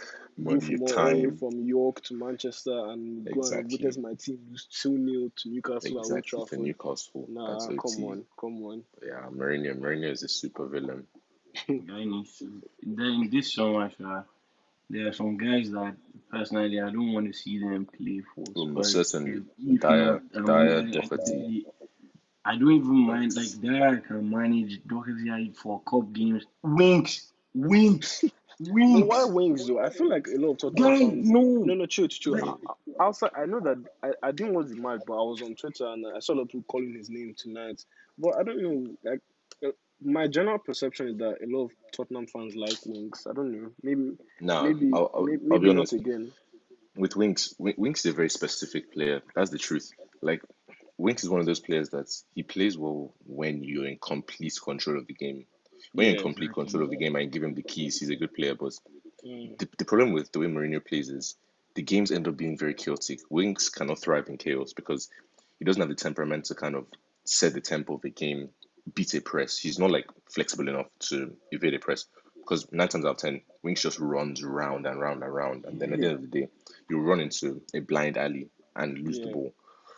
[0.43, 1.37] go money, from all, all time.
[1.37, 5.89] from York to Manchester and go and witness my team lose 2 0 to Newcastle
[5.91, 6.59] at Old Exactly for Trafford.
[6.59, 7.25] Newcastle.
[7.29, 8.03] That's Nah, come OT.
[8.05, 8.83] on, come on.
[9.05, 9.77] Yeah, Mourinho.
[9.79, 11.05] Mourinho is a super villain.
[11.67, 12.61] Guy needs to.
[12.83, 14.21] Then this summer, uh,
[14.89, 15.95] there are some guys that
[16.31, 19.09] personally I don't want to see them play for Oh, most Spurs.
[19.11, 19.41] certainly.
[19.59, 21.65] If, if Dier, not, um, Dier, I, I, Doherty.
[22.45, 23.35] I don't even mind.
[23.35, 26.43] Like Dier can manage Doherty for cup games.
[26.63, 28.23] Winks, winks,
[28.59, 29.79] But why Winks though?
[29.79, 31.29] I feel like a lot of Tottenham Guy, fans.
[31.29, 31.73] No, no.
[31.75, 32.33] no, chill, chill.
[32.33, 32.47] Like, I-
[33.01, 35.55] I- Outside, I know that I, I didn't watch the match, but I was on
[35.55, 37.85] Twitter and I saw a lot of people calling his name tonight.
[38.17, 39.21] But I don't know, like
[39.65, 39.69] uh,
[40.03, 43.25] my general perception is that a lot of Tottenham fans like Winks.
[43.25, 43.69] I don't know.
[43.81, 45.93] Maybe, Nah, maybe, I'll, I'll, maybe, I'll be maybe not honest.
[45.93, 46.31] again.
[46.97, 49.21] With Winks, Win- Winks is a very specific player.
[49.33, 49.93] That's the truth.
[50.21, 50.41] Like,
[50.97, 54.97] Winks is one of those players that he plays well when you're in complete control
[54.97, 55.45] of the game.
[55.93, 58.15] When you're in complete control of the game and give him the keys, he's a
[58.15, 58.55] good player.
[58.55, 58.73] But
[59.25, 59.57] Mm.
[59.57, 61.35] the, the problem with the way Mourinho plays is
[61.75, 63.19] the games end up being very chaotic.
[63.29, 65.09] Winks cannot thrive in chaos because
[65.59, 66.85] he doesn't have the temperament to kind of
[67.25, 68.49] set the tempo of the game,
[68.93, 69.57] beat a press.
[69.57, 73.41] He's not like flexible enough to evade a press because nine times out of ten,
[73.61, 76.39] Winks just runs round and round and round, and then at the end of the
[76.41, 76.47] day,
[76.89, 79.53] you run into a blind alley and lose the ball.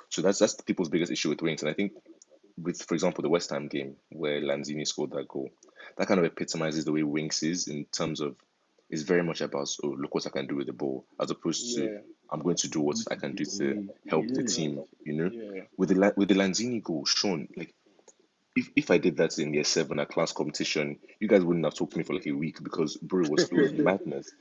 [0.10, 1.94] So that's that's people's biggest issue with Winks, and I think
[2.58, 5.50] with, for example, the West Ham game where Lanzini scored that goal,
[5.98, 8.36] that kind of epitomizes the way Winks is in terms of
[8.90, 11.76] it's very much about oh look what I can do with the ball as opposed
[11.76, 11.98] to yeah,
[12.30, 14.84] I'm going to do what I can do to help the team.
[15.04, 15.64] You know, yeah.
[15.78, 17.74] with the with the Lanzini goal, Sean, like
[18.56, 21.76] if, if I did that in year seven at class competition, you guys wouldn't have
[21.76, 24.32] talked to me for like a week because bro, it was it was madness.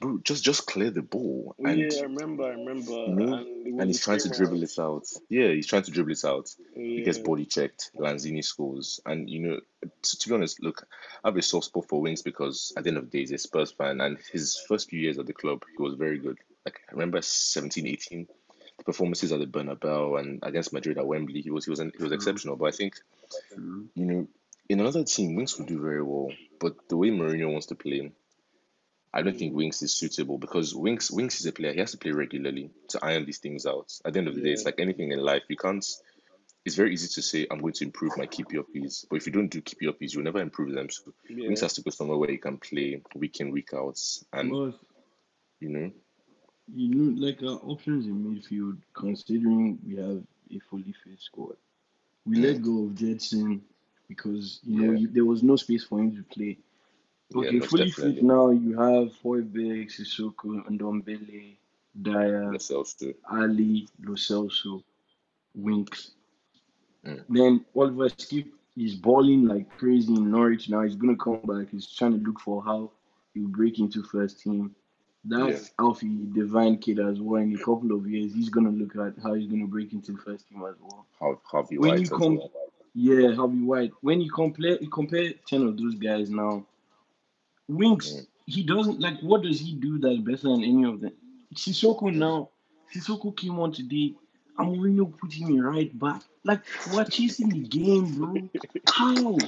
[0.00, 3.80] Bro, just just clear the ball and yeah, I remember, I remember, you know, and
[3.80, 4.50] and he's trying to screamer.
[4.50, 5.06] dribble it out.
[5.28, 6.48] Yeah, he's trying to dribble it out.
[6.74, 7.90] He gets body checked.
[7.98, 9.60] Lanzini scores, and you know,
[10.02, 10.86] to, to be honest, look,
[11.22, 13.32] I have a soft spot for Winks because at the end of the day, he's
[13.32, 16.38] a Spurs fan, and his first few years at the club, he was very good.
[16.64, 18.26] Like I remember 17, 18,
[18.78, 21.84] the performances at the Bernabeu and against Madrid at Wembley, he was he was he
[21.84, 22.56] was True, exceptional.
[22.56, 22.96] But I think
[23.54, 23.86] true.
[23.94, 24.28] you know,
[24.70, 26.32] in another team, Winks would do very well.
[26.58, 28.12] But the way Mourinho wants to play,
[29.12, 31.72] I don't think mm, Winks is suitable because Winks Winks is a player.
[31.72, 33.92] He has to play regularly to iron these things out.
[34.04, 35.42] At the end of the day, it's like anything in life.
[35.48, 35.84] You can't.
[36.64, 39.48] It's very easy to say I'm going to improve my KPIs, but if you don't
[39.48, 40.90] do KPIs, you'll never improve them.
[40.90, 43.98] So Winks has to go somewhere where he can play week in week out,
[44.32, 44.78] and But
[45.58, 45.90] you know,
[46.74, 51.56] you know, like our options in midfield, considering we have a fully fit squad,
[52.24, 53.60] we mm, let go of Gedson
[54.08, 56.58] because you know yeah, you, there was no space for him to play.
[57.34, 58.22] Yeah, Okay, most fully fit definitely.
[58.22, 58.50] now.
[58.50, 61.56] You have Højbjerg, Sissoko, Ndombele,
[62.00, 63.14] Dier, Lascelles too.
[63.30, 64.82] Ali, Lo Celso,
[65.54, 66.12] Winks.
[67.04, 70.82] Mm, Then Oliver Skipp is balling like crazy in Norwich now.
[70.82, 71.68] He's gonna come back.
[71.70, 72.90] He's trying to look for how
[73.34, 74.74] he'll break into first team.
[75.36, 77.42] yeah, That Alfie Devine kid as well.
[77.42, 80.48] In a couple of years, he's gonna look at how he's gonna break into first
[80.48, 81.06] team as well.
[81.18, 82.50] Har- Harvey When White you as come, well.
[82.94, 83.92] yeah, Harvey White.
[84.02, 86.66] When you compare, you compare ten of those guys now.
[87.70, 89.20] Winks, he doesn't like.
[89.20, 91.12] What does he do that's better than any of them?
[91.54, 92.50] Sissoko now.
[92.94, 94.14] Sissoko came on today.
[94.58, 96.22] and Mourinho put him in right back.
[96.42, 98.34] Like we're chasing the game, bro.
[98.88, 99.38] How?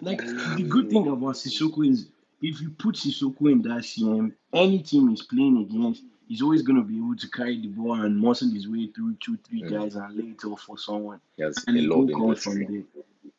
[0.00, 2.06] Like the good thing about Sissoko is
[2.40, 6.82] if you put Sissoko in that CM, any team he's playing against, he's always gonna
[6.82, 9.70] be able to carry the ball and muscle his way through two, three mm.
[9.70, 11.20] guys and lay it off for someone.
[11.40, 12.82] Has And a lot goal of comes from there.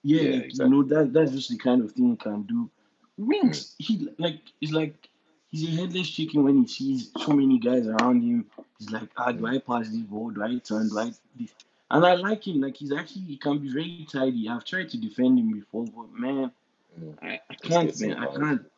[0.04, 2.70] Yeah, Yeah, like you know that that's just the kind of thing he can do.
[3.18, 5.10] Winks, he like it's like
[5.52, 8.46] he's a headless chicken when he sees so many guys around him.
[8.80, 10.32] He's like, ah, do I pass this ball?
[10.32, 10.90] Do I turn?
[10.90, 11.54] Do I this?
[11.92, 12.62] And I like him.
[12.62, 14.50] Like he's actually he can be very tidy.
[14.50, 16.52] I've tried to defend him before, but man,
[16.98, 17.14] Mm.
[17.22, 18.18] I, I can't, man.
[18.18, 18.72] I can't.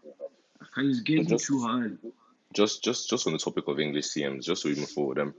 [0.59, 0.87] I can't.
[0.87, 1.99] He's getting just- too hard.
[2.53, 5.19] Just, just, just on the topic of English CMs, just so we move forward.
[5.19, 5.35] Um,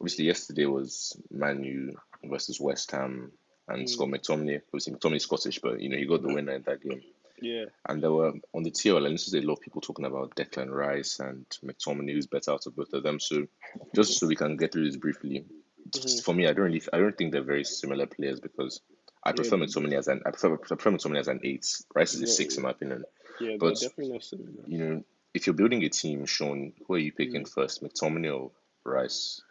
[0.00, 1.92] obviously yesterday was Manu
[2.24, 3.30] versus West Ham,
[3.68, 3.88] and Mm.
[3.90, 4.62] Scott McTominay.
[4.68, 7.02] Obviously McTominay's Scottish, but you know he got the winner in that game.
[7.42, 7.64] Yeah.
[7.88, 10.36] And there were on the TL, and this is a lot of people talking about
[10.36, 13.18] Declan Rice and McTominay, who's better out of both of them.
[13.20, 13.46] So,
[13.94, 15.44] just so we can get through this briefly,
[15.90, 16.24] Mhm.
[16.24, 18.80] for me, I don't really, I don't think they're very similar players because
[19.24, 19.64] I prefer Yeah.
[19.64, 21.66] McTominay as an, I prefer, I prefer McTominay as an eight.
[21.94, 22.32] Rice is a Yeah.
[22.32, 23.04] six in my opinion.
[23.40, 24.50] Yeah, But- definitely not similar.
[24.66, 28.52] You know, if you're building a team, Sean, who are you picking first, McTominay or
[28.84, 29.42] Rice?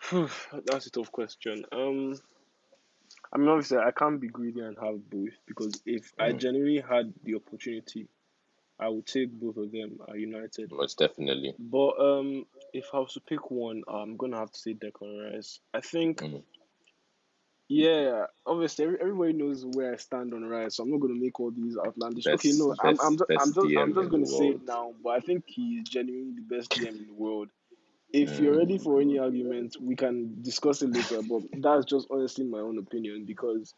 [0.66, 1.64] That's a tough question.
[1.72, 2.18] Um,
[3.32, 6.38] I mean, obviously, I can't be greedy and have both because if I Mm.
[6.38, 8.08] genuinely had the opportunity,
[8.78, 10.70] I would take both of them at United.
[10.72, 11.54] Most definitely.
[11.58, 15.60] But um, if I was to pick one, I'm gonna have to say Declan Rice.
[15.74, 16.42] I think, Mm.
[17.68, 21.38] yeah, obviously, every, everybody knows where I stand on Rice, so I'm not gonna make
[21.38, 22.26] all these outlandish.
[22.26, 24.62] okay, Best- no, I'm best- I'm just, best I'm just, I'm just gonna say it
[24.64, 24.94] now.
[25.02, 27.50] But I think he's genuinely the best DM in the world.
[28.12, 28.40] If Mm.
[28.40, 31.20] you're ready for any argument, we can discuss it later.
[31.22, 33.74] But that's just honestly my own opinion because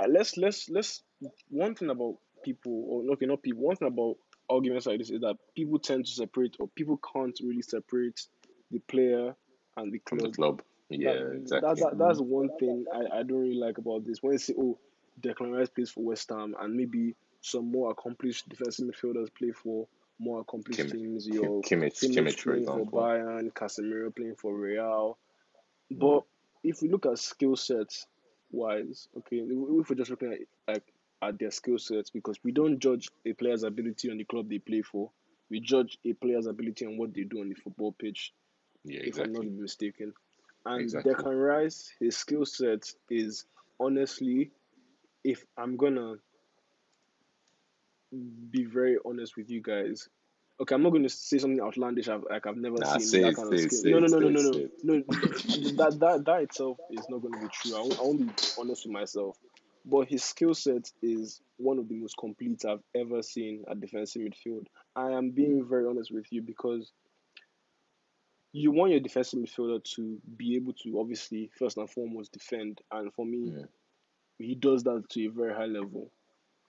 [0.00, 1.02] uh, let's let's let's
[1.48, 4.16] one thing about people or okay not people one thing about
[4.50, 8.20] arguments like this is that people tend to separate or people can't really separate
[8.70, 9.34] the player
[9.76, 10.20] and the club.
[10.22, 10.62] the club.
[10.90, 11.68] Yeah, That- exactly.
[11.68, 14.22] That, that, that's one thing I, I don't really like about this.
[14.22, 14.78] When you say, oh,
[15.20, 19.86] Declan Rice plays for West Ham and maybe some more accomplished defensive midfielders play for
[20.18, 23.00] more accomplished Kim- teams, Kim- your Kimmich, Kimmich Kimmich, for playing for example.
[23.00, 25.18] Bayern, Casemiro playing for Real.
[25.92, 25.98] Mm.
[25.98, 26.24] But
[26.64, 28.06] if we look at skill sets
[28.50, 30.38] wise, okay, if we're just looking at
[30.74, 34.48] like at their skill sets, because we don't judge a player's ability on the club
[34.48, 35.10] they play for,
[35.50, 38.32] we judge a player's ability on what they do on the football pitch
[38.84, 39.32] Yeah, exactly.
[39.32, 40.12] if I'm not mistaken.
[40.66, 41.14] And Exactly.
[41.14, 43.46] Declan Rice, his skill set is
[43.80, 44.50] honestly,
[45.24, 46.16] if I'm gonna
[48.50, 50.08] be very honest with you guys,
[50.60, 53.36] okay, I'm not gonna say something outlandish I've, like I've never Nah, seen that it,
[53.36, 53.82] kind of skill.
[53.84, 55.04] No, no, no, no, no, no, no.
[55.76, 57.76] that that that itself is not gonna be true.
[57.76, 59.36] I won't, I won't be honest with myself.
[59.84, 64.22] But his skill set is one of the most complete I've ever seen at defensive
[64.22, 64.66] midfield.
[64.94, 66.92] I am being very honest with you because
[68.52, 73.12] you want your defensive midfielder to be able to obviously first and foremost defend, and
[73.14, 73.68] for me, Mm.
[74.38, 76.10] he does that to a very high level.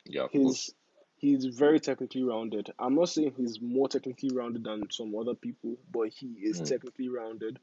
[0.06, 0.72] Yeah, of course.
[1.20, 2.72] He's very technically rounded.
[2.80, 6.68] I'm not saying he's more technically rounded than some other people, but he is Mm.
[6.70, 7.60] technically rounded.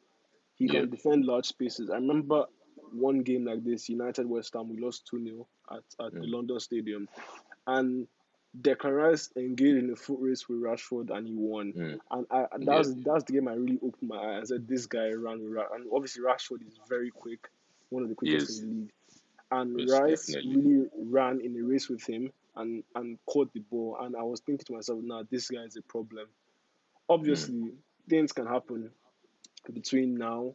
[0.57, 0.81] He Yeah.
[0.81, 1.89] can defend large spaces.
[1.91, 2.45] I remember
[2.93, 6.31] one game like this, United West Ham, we lost 2 0 at, at the Mm.
[6.33, 7.09] London Stadium.
[7.67, 8.07] And
[8.61, 11.73] Declan Rice engaged in a foot race with Rashford and he won.
[11.73, 11.99] Mm.
[12.11, 15.11] And I that's that's the game I really opened my eyes and said this guy
[15.13, 17.49] ran with Ra- and obviously Rashford is very quick,
[17.89, 18.61] one of the quickest is.
[18.61, 18.93] in the league.
[19.51, 20.57] And Yes, Rice definitely.
[20.63, 23.97] really ran in a race with him and and caught the ball.
[24.01, 26.27] And I was thinking to myself, nah, this guy is a problem.
[27.09, 27.73] Obviously,
[28.09, 28.91] things can happen
[29.73, 30.55] between now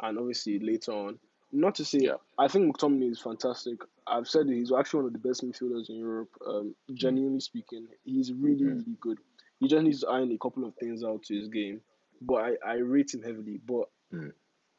[0.00, 1.18] and obviously later on.
[1.52, 2.16] Not to say Yeah.
[2.38, 3.78] I think McTominay is fantastic.
[4.06, 6.30] I've said it, he's actually one of the best midfielders in Europe.
[6.46, 8.74] Um, genuinely speaking, he's really, Mm.
[8.78, 9.18] really good.
[9.60, 11.82] He just needs to iron a couple of things out to his game,
[12.20, 13.58] but I, I rate him heavily.
[13.64, 14.32] But Mm.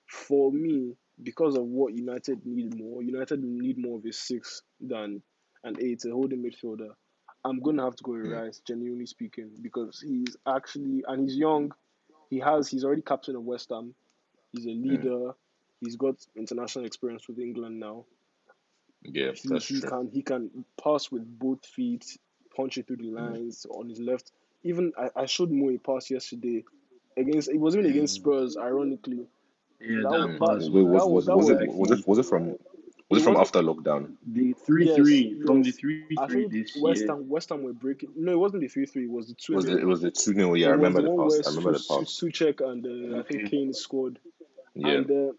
[0.07, 5.21] for me, because of what United need more, United need more of a six than
[5.63, 6.89] an eight, a holding midfielder.
[7.45, 8.41] I'm gonna have to go with Mm.
[8.45, 11.73] Rice, genuinely speaking, because he's actually and he's young.
[12.30, 13.93] He has he's already captain of West Ham.
[14.52, 14.89] He's a Mm.
[14.89, 15.32] leader.
[15.82, 18.06] He's got international experience with England now.
[19.04, 19.89] Yeah, He, that's he true.
[19.89, 22.17] can he can pass with both feet,
[22.56, 24.32] punch it through the lines on his left.
[24.63, 26.63] Even I, I showed Mo a pass yesterday
[27.17, 29.28] against it wasn't even against Spurs, ironically.
[29.82, 30.69] Yeah, That that was- pass.
[30.69, 32.56] Wait, was, that was, that was, was it, was it was it from
[33.13, 34.15] was it from after lockdown?
[34.26, 35.78] The three three Yes, from the yes.
[35.80, 37.08] three I three think this West year.
[37.08, 37.97] Ham West Ham were breaking.
[38.15, 39.04] No, it wasn't the three three.
[39.06, 39.56] It was the two.
[39.56, 41.41] Was it it was the two 0 Yeah, I remember the one pass.
[41.45, 42.10] I where remember the pass.
[42.12, 44.19] Su- Soucek and uh, I think Kane scored.
[44.76, 45.32] Yeah, And uh,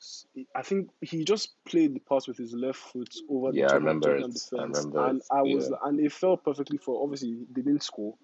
[0.00, 3.66] s- I think he just played the pass with his left foot over the Yeah,
[3.68, 4.50] I top of remember Tottenham it.
[4.58, 5.24] I remember and it.
[5.30, 5.76] I was Yeah.
[5.84, 7.02] and it fell perfectly for.
[7.02, 8.14] Obviously, they didn't score,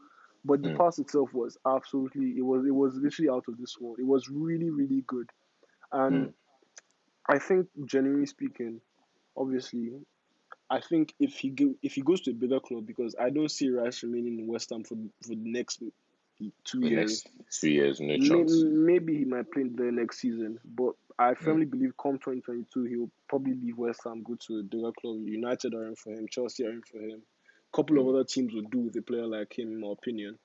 [0.45, 0.79] but the Mm.
[0.79, 2.35] pass itself was absolutely.
[2.39, 3.99] It was it was literally out of this world.
[4.01, 5.31] It was really really good,
[5.93, 6.33] and Mm.
[7.29, 8.81] I think generally speaking,
[9.37, 9.93] obviously.
[10.71, 13.51] I think if he go, if he goes to a bigger club, because I don't
[13.51, 15.83] see Rice remaining in West Ham for for the next
[16.65, 17.25] two the years.
[17.25, 18.53] next two years, no May- chance.
[18.65, 23.55] Maybe he might play there next season, but I firmly believe come 2022 he'll probably
[23.55, 25.27] leave West Ham, go to a bigger club.
[25.27, 27.23] United are in for him, Chelsea are in for him.
[27.73, 28.11] A couple of Mm.
[28.11, 30.39] other teams would do with a player like him, in my opinion.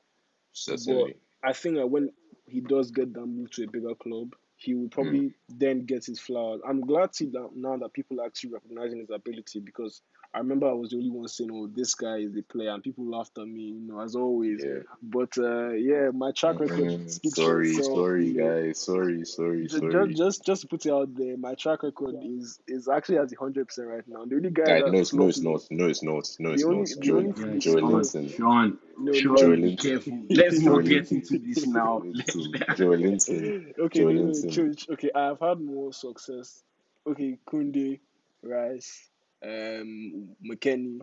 [0.53, 1.15] Certainly.
[1.43, 2.11] I think that when
[2.47, 4.87] he does get that move to a bigger club, he will hmm.
[4.89, 6.61] probably then get his flowers.
[6.67, 10.01] I'm glad to see that now that people are actually recognizing his ability because
[10.35, 12.81] I remember I was the only one saying, "Oh, this guy is a player," and
[12.81, 14.63] people laughed at me, you know, as always.
[14.65, 14.79] Yeah.
[15.03, 17.97] But uh, yeah, my track record Mm, speaks sorry, for itself.
[17.97, 18.61] sorry, you know.
[18.63, 18.79] guys.
[18.79, 19.91] Sorry, sorry, Ju- sorry.
[19.93, 23.31] Just, just, just to put it out there, my track record is is actually at
[23.37, 24.25] hundred percent right now.
[24.25, 25.61] The only guy Guys, that no, it's no, it's not.
[25.69, 26.35] No, it's not.
[26.39, 26.87] No, it's only, not.
[26.89, 28.35] the Joel, only, Yeah, the Joelinton.
[28.35, 29.81] Sean, no, Sean, no, Joelinton.
[29.81, 30.19] careful.
[30.31, 31.99] Let's not get into this now.
[32.03, 32.75] Joelinton.
[32.77, 33.73] Joel Linton.
[33.79, 34.49] okay, Joel no, no, Linton.
[34.49, 34.93] chill, chill.
[34.95, 35.11] okay.
[35.13, 36.63] I have had more success.
[37.05, 37.99] Okay, Kunde,
[38.41, 39.09] Rice,
[39.43, 41.01] um, McKennie,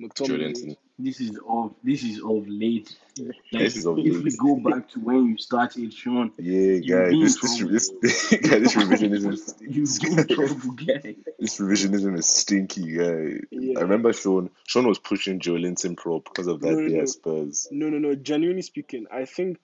[0.00, 0.38] McTominay.
[0.38, 0.76] Linton.
[0.98, 2.96] This is of this is of late.
[3.18, 6.94] Like This is of if we go back to when you started, Sean, Yeah, you
[6.94, 7.10] guys.
[7.10, 7.72] This, this, trouble.
[7.72, 9.54] this, guys, this revisionism.
[9.60, 11.16] You be trouble, guy.
[11.38, 13.40] This revisionism is stinky, guy.
[13.50, 13.78] Yeah.
[13.78, 14.50] I remember Sean.
[14.66, 17.04] Sean was pushing Joelinton pro because of No, that no, day no.
[17.06, 17.68] Spurs.
[17.70, 18.14] No, no, no.
[18.14, 19.58] Genuinely speaking, I think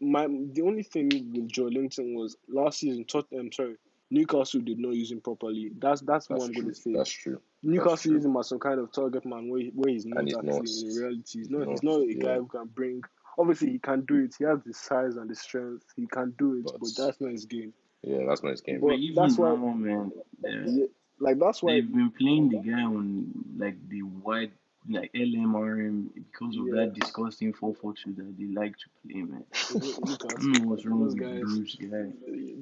[0.00, 3.04] my the only thing with Joelinton was last season.
[3.32, 3.76] I'm sorry,
[4.10, 5.70] Newcastle did not use him properly.
[5.78, 6.92] That's that's what I'm going to say.
[6.94, 7.40] That's true.
[7.62, 8.14] Newcastle true.
[8.14, 10.50] use him as some kind of target man where, he- where he's not he's actually
[10.50, 10.66] not.
[10.68, 11.18] in reality.
[11.22, 11.58] He's He's not.
[11.60, 11.68] not.
[11.70, 12.22] He's not a Yeah.
[12.22, 13.02] guy who can bring.
[13.38, 14.34] Obviously, he can do it.
[14.38, 15.84] He has the size and the strength.
[15.94, 17.72] He can do it, But but that's not his game.
[18.02, 18.80] yeah, that's not his game.
[18.80, 20.86] But But even that's why, man, they're- yeah,
[21.20, 21.72] like that's why.
[21.74, 24.52] they've been playing the guy on like the wide
[24.88, 29.44] like LMRM because of Yeah, that disgusting 442 that they like to play, man.
[29.70, 31.40] look look I don't know what's wrong with guys.
[31.40, 32.12] Bruce, guy.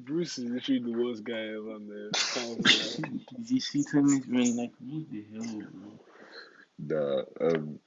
[0.04, 2.12] Bruce is literally the worst guy ever, man.
[2.34, 3.00] Can't even lie.
[3.42, 4.56] Is he sitting it, man?
[4.56, 6.00] Like, what the hell, bro?
[6.78, 7.80] Nah, um,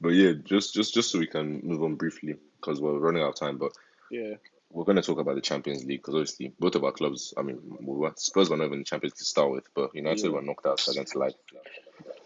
[0.00, 3.30] but yeah, just just just so we can move on briefly because we're running out
[3.30, 3.58] of time.
[3.58, 3.72] But
[4.10, 4.34] Yeah,
[4.70, 7.34] we're going to talk about the Champions League because obviously both of our clubs.
[7.36, 9.68] I mean, we were, Spurs were not even in the Champions League to start with,
[9.74, 11.38] but United yeah, were knocked out against Leipzig.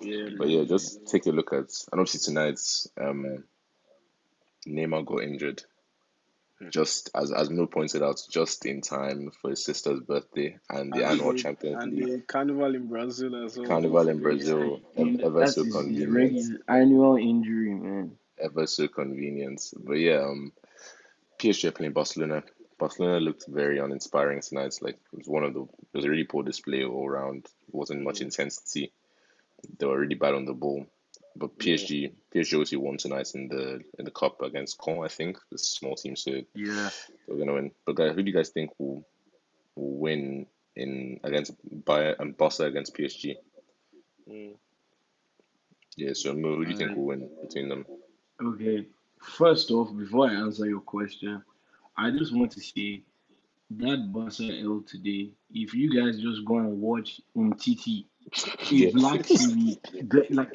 [0.01, 1.71] Yeah, But yeah, just take a look at.
[1.93, 2.61] And obviously tonight,
[3.01, 3.45] um,
[4.67, 5.63] Neymar got injured.
[6.71, 11.05] Just as as Mo pointed out, just in time for his sister's birthday and the
[11.05, 13.67] and annual the Champions and League the carnival in Brazil as well.
[13.69, 14.19] Carnival in.
[14.21, 14.81] Brazil.
[14.97, 16.33] ev- Ever that's so his, his convenient.
[16.35, 18.19] regular annual injury, man.
[18.41, 19.63] Ever so convenient.
[19.85, 20.53] But yeah, um,
[21.39, 22.43] PSG are playing Barcelona.
[22.79, 24.75] Barcelona looked very uninspiring tonight.
[24.83, 27.47] Like it was one of the it was a really poor display all around.
[27.69, 28.93] It wasn't much Mm, intensity.
[29.79, 30.87] They were really bad on the ball.
[31.37, 35.09] But yeah, PSG PSG obviously won tonight in the in the cup against Caen, I
[35.09, 35.39] think.
[35.55, 36.91] A small team, so Yeah.
[37.27, 37.71] they're gonna win.
[37.87, 39.05] But guys, who do you guys think will,
[39.77, 41.53] will win in against
[41.85, 43.37] Bayern and Barca against PSG?
[44.29, 44.55] mm.
[45.97, 47.85] Yeah, so Mo, who do you think Uh, will win between them?
[48.41, 48.87] okay.
[49.21, 51.43] First off, before I answer your question,
[51.97, 53.03] I just want to say
[53.71, 58.05] that Barca L today, if you guys just go and watch Umtiti,
[58.71, 58.91] a Yeah.
[58.93, 60.55] black TV, the- like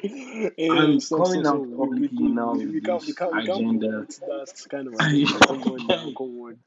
[0.56, 1.66] Hey, I'm stop, coming stop, out stop.
[1.66, 3.68] We, we, publicly we, now we, we with can't we can't we can't agenda.
[3.68, 5.40] promote that kind of agenda.
[5.46, 6.14] Come on now, Okay.
[6.16, 6.58] come on.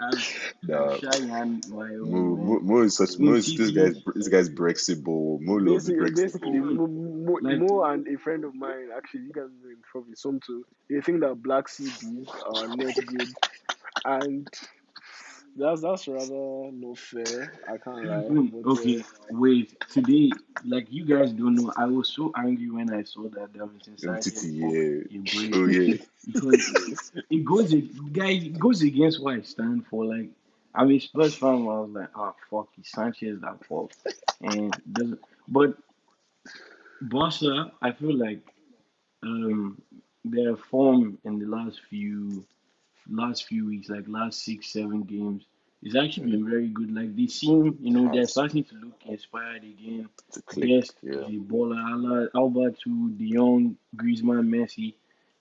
[0.00, 0.24] I'm,
[0.72, 2.60] I'm Nah, shy and my Mo, own Mo.
[2.60, 5.38] Mo is such Mo is this guy's this guy's Brexit ball.
[5.42, 6.60] Mo loves Basically, Brexit basically.
[6.60, 10.14] Mo, Mo, like Mo and a friend of mine, actually, you guys know him probably
[10.16, 10.64] some too.
[10.90, 13.28] They think that black CBs are not good,
[14.04, 14.48] and
[15.56, 17.52] that's that's rather no fair.
[17.68, 18.48] I can't lie, Boom.
[18.52, 19.78] but uh, Okay, wait.
[19.88, 20.30] Today,
[20.64, 24.46] like you guys don't know, I was so angry when I saw that Davinson Sanchez
[24.52, 25.54] MTT, yeah.
[25.54, 25.94] Oh yeah.
[26.26, 26.70] because
[27.30, 30.04] it goes, ag- guys, it goes against what I stand for.
[30.04, 30.30] Like,
[30.74, 31.50] I'm a Spurs fan.
[31.50, 33.94] I was like, oh fuck, it's Sanchez that fault,
[34.40, 35.20] and doesn't.
[35.48, 35.76] But
[37.00, 38.42] Barca, I feel like
[39.22, 39.80] um
[40.24, 42.44] their form in the last few
[43.08, 45.44] last few weeks, like last six, seven games,
[45.82, 46.94] it's actually been very good.
[46.94, 50.08] Like they seem, you know, they're starting to look inspired again.
[50.56, 51.26] Yes, yeah.
[51.28, 54.94] the baller, Alba to De Jong, Griezmann, Messi,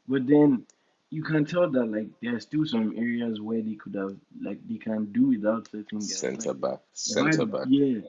[0.08, 0.65] but then
[1.10, 4.60] you can tell that like there are still some areas where they could have like
[4.67, 6.19] they can do without certain guys.
[6.19, 6.80] Centre back.
[6.93, 7.65] Centre back.
[7.69, 8.02] yeah,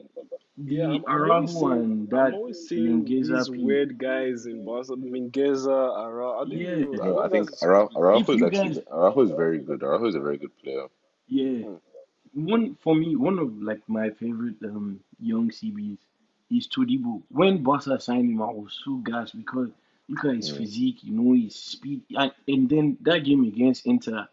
[0.57, 3.79] yeah, the I'm, I'm always Araujo seeing I'm that always seeing Mingueza these piece.
[3.79, 4.93] weird guys in Barca.
[4.95, 6.31] Mingueza, Ara.
[6.41, 6.97] I don't Yeah, even know.
[7.01, 7.61] No, I think guys.
[7.61, 9.83] Ara- if Araujo is you actually guys, Araujo is very good.
[9.83, 10.87] Araujo is a very good player.
[11.27, 11.63] yeah.
[11.63, 11.79] Mm,
[12.33, 15.99] One for me, one of like my favorite um young CBs
[16.51, 17.21] is Todibo.
[17.29, 19.69] When Barca signed him, I was so gassed because
[20.09, 20.51] look at his Mm.
[20.51, 24.27] physique, you know, his speed, and, and then that game against Inter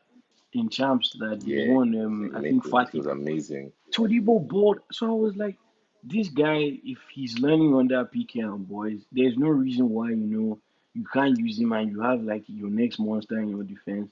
[0.53, 3.73] in champs that they Yeah, won, it's um, I think think it Fatih was amazing.
[3.95, 4.83] Todibo bought.
[4.93, 5.57] So I was like,
[6.03, 10.59] this guy, if he's learning under PK and boys, there's no reason why you know
[10.95, 14.11] you can't use him and you have like your next monster in your defense,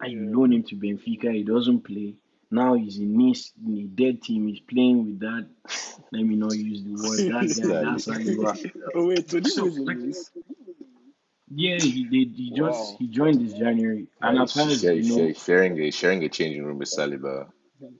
[0.00, 0.36] and you yeah.
[0.36, 1.32] loan him to Benfica.
[1.34, 2.14] He doesn't play.
[2.50, 4.48] Now he's in Nice, in a dead team.
[4.48, 5.46] He's playing with that.
[6.12, 7.18] Let me not use the word.
[7.18, 7.84] That guy, Sally.
[7.84, 8.72] that's Saliba.
[8.94, 10.30] oh wait, Todibo So is like, this.
[11.48, 12.34] yeah, he did.
[12.36, 12.96] He just Wow.
[12.98, 15.90] he joined this January, and Yeah, as he's, far as share- you know, sharing a
[15.90, 17.48] sharing a changing room with Saliba.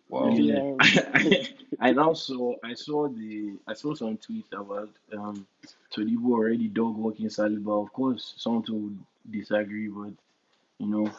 [0.09, 0.31] Wow.
[0.37, 0.77] Yeah, Damn.
[0.81, 1.49] I,
[1.81, 5.47] I now saw I saw the I saw some tweets about um
[5.95, 7.83] Todibo already dog walking Saliba.
[7.83, 8.97] Of course, some to
[9.31, 10.13] disagree, but
[10.79, 11.11] you know,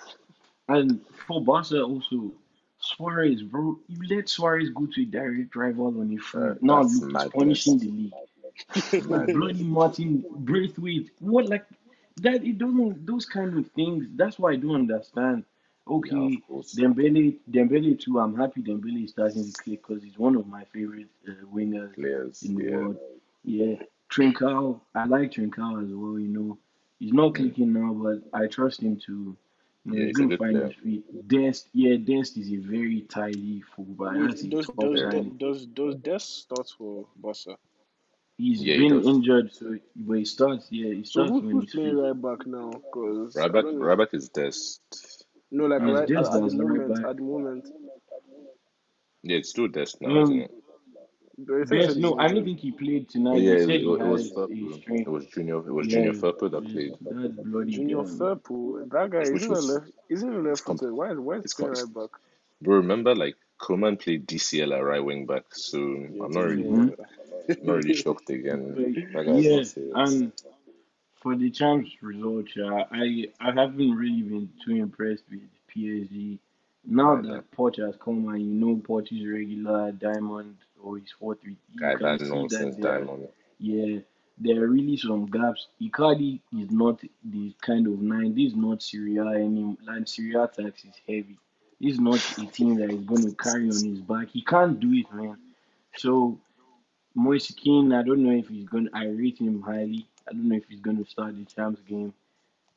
[0.67, 2.31] and for Barca also,
[2.79, 6.41] Suarez, bro, you let Suarez go to a direct rival on a free.
[6.41, 7.33] Uh, now that's look, he's madness.
[7.33, 8.13] punishing the league.
[9.09, 9.31] Madness.
[9.33, 11.65] Bloody Martin Braithwaite, what like
[12.17, 12.43] that?
[12.43, 14.07] It doesn't those kind of things.
[14.15, 15.45] That's why I don't understand.
[15.95, 16.79] Yeah, Okay, of course.
[16.79, 18.19] Dembele, Dembele too.
[18.19, 21.95] I'm happy Dembele is starting to click because he's one of my favorite uh, wingers
[21.95, 22.41] Players.
[22.41, 22.77] in the Yeah.
[22.77, 22.97] world.
[23.43, 23.75] Yeah,
[24.11, 26.19] Trincao, I like Trincao as well.
[26.19, 26.57] You know,
[26.99, 27.35] he's not Mm.
[27.35, 29.37] clicking now, but I trust him to.
[29.85, 30.71] You know, Yeah, he's he's a gonna good find player.
[30.71, 31.05] his feet.
[31.27, 34.17] Dest, yeah, Dest is a very tidy fullback.
[34.17, 35.11] Wait, That's a does top does Yeah.
[35.11, 35.35] signing.
[35.37, 37.57] does does Dest start for Barca?
[38.37, 39.13] He's Yeah, he been does.
[39.13, 40.67] injured, so but he starts.
[40.71, 41.97] Yeah, he So starts who, when who's he's playing fit.
[41.97, 42.81] right back now?
[42.91, 43.91] Because I Rabat, don't know.
[43.91, 45.20] Rabat is Dest.
[45.51, 46.99] No, like It's right at, at the that's right moment.
[47.03, 47.67] At the moment,
[49.23, 50.51] Yeah, it's still Dest now, isn't Um, it?
[51.37, 53.39] but I think Dest, said he's no, I don't think he played tonight.
[53.39, 54.73] yeah, He it, said it, he was has a Firpo.
[54.73, 55.05] strain.
[55.05, 55.57] It was Junior.
[55.59, 59.43] It was Yeah, Junior Firpo that played, that bloody Junior um, Firpo, that guy which
[59.43, 60.81] isn't a left, isn't a left it's.
[60.93, 62.09] Why is why is he it's, com- right back?
[62.61, 62.77] bro.
[62.77, 66.89] Remember, like Koeman played DCL at right wing back, so Yeah, I'm not really, hmm
[67.63, 68.75] not really shocked again.
[69.13, 69.95] But That yeah, not serious.
[69.95, 70.31] and
[71.21, 75.41] for the champs result, yeah, uh, I I haven't really been too impressed with
[75.73, 76.39] PSG.
[76.85, 81.35] Now that Poch has come and you know Poch is regular diamond or his four
[81.35, 83.29] three, you Guy, can that see nonsense that there diamond.
[83.59, 83.99] yeah
[84.37, 85.67] there are really some gaps.
[85.81, 88.33] Icardi is not the kind of nine.
[88.35, 91.37] This is not Serie A any like Serie A tax is heavy.
[91.79, 94.29] This is not a team that is going to carry on his back.
[94.29, 95.37] He can't do it, man.
[95.97, 96.39] So
[97.15, 98.85] Moise Kean, I don't know if he's going.
[98.85, 100.07] to I rate him highly.
[100.27, 102.13] I don't know if he's going to start the champs game.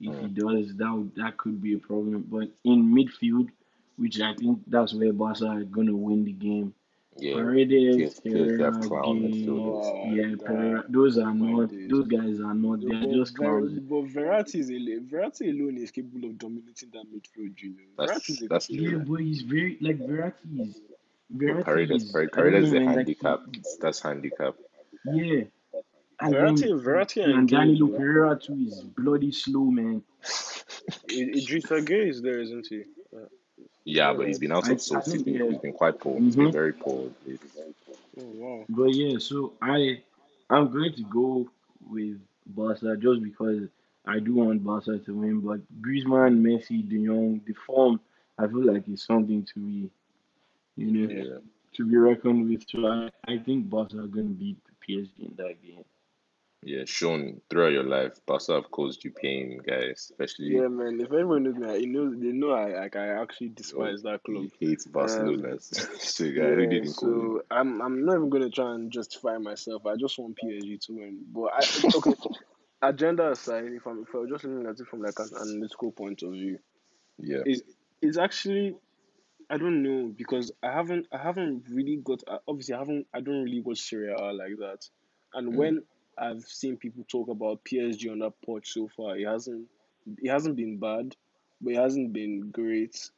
[0.01, 0.35] If he Mm.
[0.35, 2.27] does, that would, that could be a problem.
[2.31, 3.49] But in midfield,
[3.97, 6.75] which I think that's where Barca are going to win the game.
[7.17, 9.85] Yeah, Paredes, PSG, PSG Pereira, clown Gueye, midfielders.
[9.85, 10.85] oh, yeah, God, Pereira.
[10.89, 11.71] Those are not.
[11.71, 11.89] days.
[11.89, 12.81] Those guys are not.
[12.81, 13.73] They're but, just clowns.
[13.79, 17.63] but Verratti is a, Verratti alone is capable of dominating that midfield.
[17.63, 20.81] You know, Verratti is That's a that's Yeah, but he's very like Verratti is.
[21.31, 22.11] But Verratti Paredes, is.
[22.13, 22.87] Pare- Paredes is a man.
[22.87, 23.41] Like handicap.
[23.81, 24.57] That's handicap.
[25.05, 25.45] yeah.
[26.21, 27.89] And Verratti, then Verratti and and Gueye, Danilo.
[27.99, 30.03] Pereira too is bloody slow, man.
[30.23, 30.27] I-
[31.13, 32.85] Idrissa Gueye is there, isn't he?
[33.13, 33.21] Yeah,
[33.85, 35.13] yeah, but he's been out I of I sorts.
[35.13, 35.45] He's yeah.
[35.49, 36.19] he's been quite poor.
[36.21, 36.53] He's been Mhm.
[36.53, 37.11] very poor.
[38.21, 38.65] Oh wow.
[38.69, 40.03] But yeah, so I
[40.51, 41.49] I'm going to go
[41.91, 43.69] with Barca just because
[44.07, 45.41] I do want Barca to win.
[45.41, 48.01] But Griezmann, Messi, De Jong, the form
[48.39, 49.91] I feel like it's something to be
[50.77, 51.23] you know Yeah.
[51.25, 51.39] yeah.
[51.75, 52.65] to be reckoned with.
[52.69, 55.85] So I, I think Barca are going to beat PSG in that game.
[56.65, 60.11] Yeah, shown throughout your life, Barca have caused you pain, guys.
[60.11, 61.01] Especially Yeah, man.
[61.01, 64.23] If anyone knows me, I know they know I like I actually oh, despise that
[64.25, 64.45] club.
[64.45, 65.59] he hates Um, Barcelona.
[65.61, 66.67] so, guy, who yeah.
[66.67, 67.33] didn't you?
[67.33, 69.87] So I'm I'm not even gonna try and justify myself.
[69.87, 71.25] I just want PSG to win.
[71.33, 72.15] But I okay.
[72.83, 76.23] Agenda aside, if I'm if I'm just looking at it from like an analytical point
[76.23, 76.59] of view,
[77.19, 77.63] Yeah, is
[78.03, 78.77] is actually
[79.51, 83.21] I don't know because I haven't I haven't really got uh, obviously I haven't I
[83.21, 84.89] don't really watch Serie A like that,
[85.35, 85.83] and mm, when
[86.19, 89.67] I've seen people talk about PSG on that Poch so far, it hasn't
[90.23, 91.15] it hasn't been bad,
[91.61, 93.11] but it hasn't been great.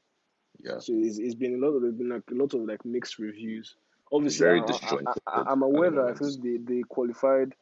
[0.63, 0.79] yeah.
[0.79, 3.19] So it's, it's been a lot of there's been like a lot of like mixed
[3.19, 3.77] reviews.
[4.13, 7.55] Obviously, very I, I, disjointed I- at I'm aware that I think they, they qualified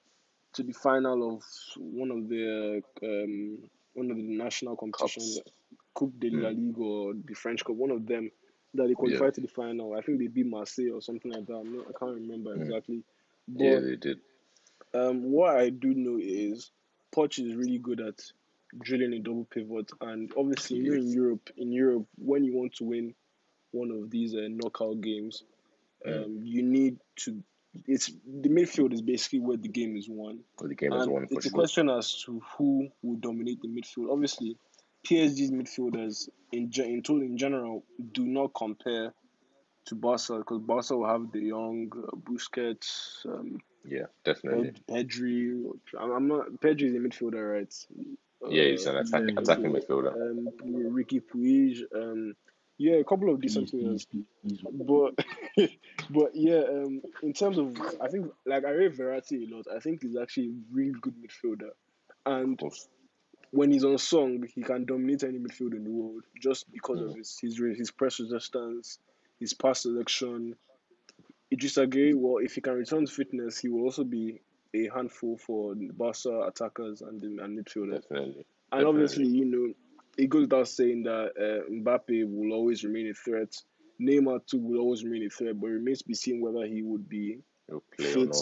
[0.54, 1.44] to the final of
[1.76, 3.58] one of the um
[3.94, 5.42] one of the national competitions, Cups.
[5.94, 8.30] Coupe de la Mm, Ligue or the French Cup, one of them
[8.74, 9.94] that they yeah, qualified to the final.
[9.94, 11.54] I think they beat Marseille or something like that.
[11.54, 13.02] I'm not, I can't remember mm, exactly,
[13.58, 14.18] yeah, they did.
[14.94, 16.70] Um, what I do know is
[17.14, 18.20] Poch is really good at
[18.80, 21.08] drilling a double pivot, and obviously, know, in.
[21.08, 23.14] Europe, in Europe, when you want to win
[23.72, 25.44] one of these uh, knockout games,
[26.06, 26.24] Mm.
[26.24, 27.42] um, you need to.
[27.86, 31.26] It's the midfield is basically where the game is won, Well, the game is won
[31.30, 34.12] it's a question as to who will dominate the midfield.
[34.12, 34.56] Obviously,
[35.06, 39.12] PSG's midfielders in in total in general do not compare
[39.86, 44.72] to Barca because Barca will have the young uh, Busquets, um, Yeah, definitely.
[44.72, 45.64] Ped- Pedri.
[45.98, 46.50] I'm I'm not.
[46.60, 47.74] Pedri is a midfielder, right?
[48.48, 50.14] Yeah, he's Uh, an attack, Yeah, attacking midfielder.
[50.14, 51.82] um, Riqui Puig.
[51.94, 52.34] Um,
[52.78, 54.06] yeah, a couple of decent players,
[54.72, 55.14] but
[56.10, 56.62] but yeah.
[56.68, 59.66] Um, in terms of, I think like I rate Verratti a lot.
[59.74, 61.70] I think he's actually a really good midfielder,
[62.26, 62.60] and
[63.52, 67.12] when he's on song, he can dominate any midfield in the world just because of
[67.12, 68.98] Mm, his his his press resistance,
[69.40, 70.54] his pass selection.
[71.52, 74.40] Idrissa Gueye, well, if he can return to fitness, he will also be
[74.74, 78.02] a handful for Barca attackers and the and midfielders.
[78.02, 78.46] definitely.
[78.72, 79.72] And obviously, you know,
[80.18, 83.54] it goes without saying that uh, Mbappe will always remain a threat.
[84.00, 86.82] Neymar too will always remain a threat, but it remains to be seen whether he
[86.82, 87.38] would be
[87.96, 88.34] fit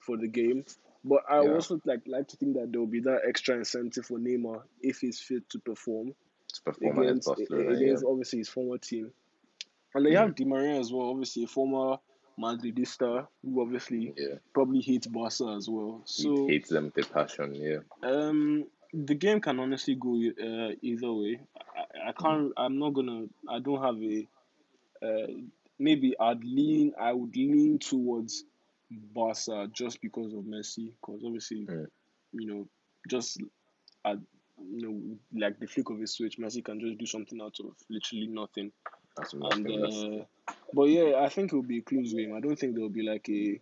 [0.00, 0.64] for the game.
[1.04, 1.50] But I Yeah.
[1.50, 5.00] also like like to think that there will be that extra incentive for Neymar if
[5.00, 6.14] he's fit to perform
[6.54, 9.12] To perform against against against obviously his former team.
[9.94, 11.98] And they have Di Maria as well, obviously a former
[12.38, 14.38] Madridista who obviously Yeah.
[14.52, 16.02] probably hates Barca as well.
[16.06, 17.54] He hates them with passion.
[17.54, 17.78] Yeah.
[18.02, 21.40] um, the game can honestly go uh, either way.
[21.76, 22.52] I, I can't.
[22.56, 23.26] I'm not gonna.
[23.48, 24.28] I don't have a.
[25.02, 25.26] Uh,
[25.78, 26.92] maybe I'd lean.
[27.00, 28.44] I would lean towards
[28.90, 31.86] Barca just because of Messi, because obviously, Mm.
[32.34, 32.68] you know,
[33.08, 33.38] just
[34.04, 34.18] at
[34.70, 37.74] you know, like the flick of a switch, Messi can just do something out of
[37.90, 38.70] literally nothing.
[39.16, 39.66] That's And.
[39.66, 40.24] Uh,
[40.72, 42.34] but yeah, I think it will be a close game.
[42.34, 43.60] I don't think there will be like a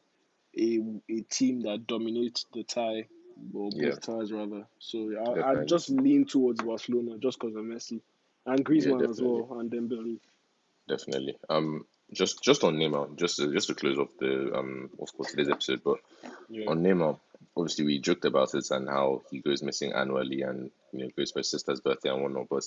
[0.59, 3.07] a a team that dominates the tie
[3.55, 3.95] or both Yeah.
[3.95, 4.67] ties rather.
[4.79, 8.01] So I I just lean towards Barcelona just because of Messi
[8.47, 10.19] and Griezmann as well and Dembele.
[10.89, 11.37] Definitely.
[11.49, 15.31] Um, just just on Neymar, just to, just to close off the um, of course
[15.31, 15.99] today's episode, but
[16.49, 17.19] Yeah, on Neymar,
[17.57, 21.31] obviously we joked about it and how he goes missing annually and you know goes
[21.31, 22.49] for his sister's birthday and whatnot.
[22.51, 22.65] But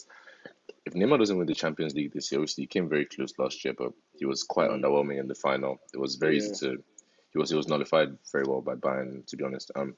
[0.86, 3.64] if Neymar doesn't win the Champions League this year, obviously he came very close last
[3.66, 4.82] year, but he was quite Mm.
[4.82, 5.80] underwhelming in the final.
[5.94, 6.44] It was very Yeah.
[6.44, 6.84] easy to.
[7.32, 9.72] He was he was nullified very well by Bayern, to be honest.
[9.76, 9.96] Um,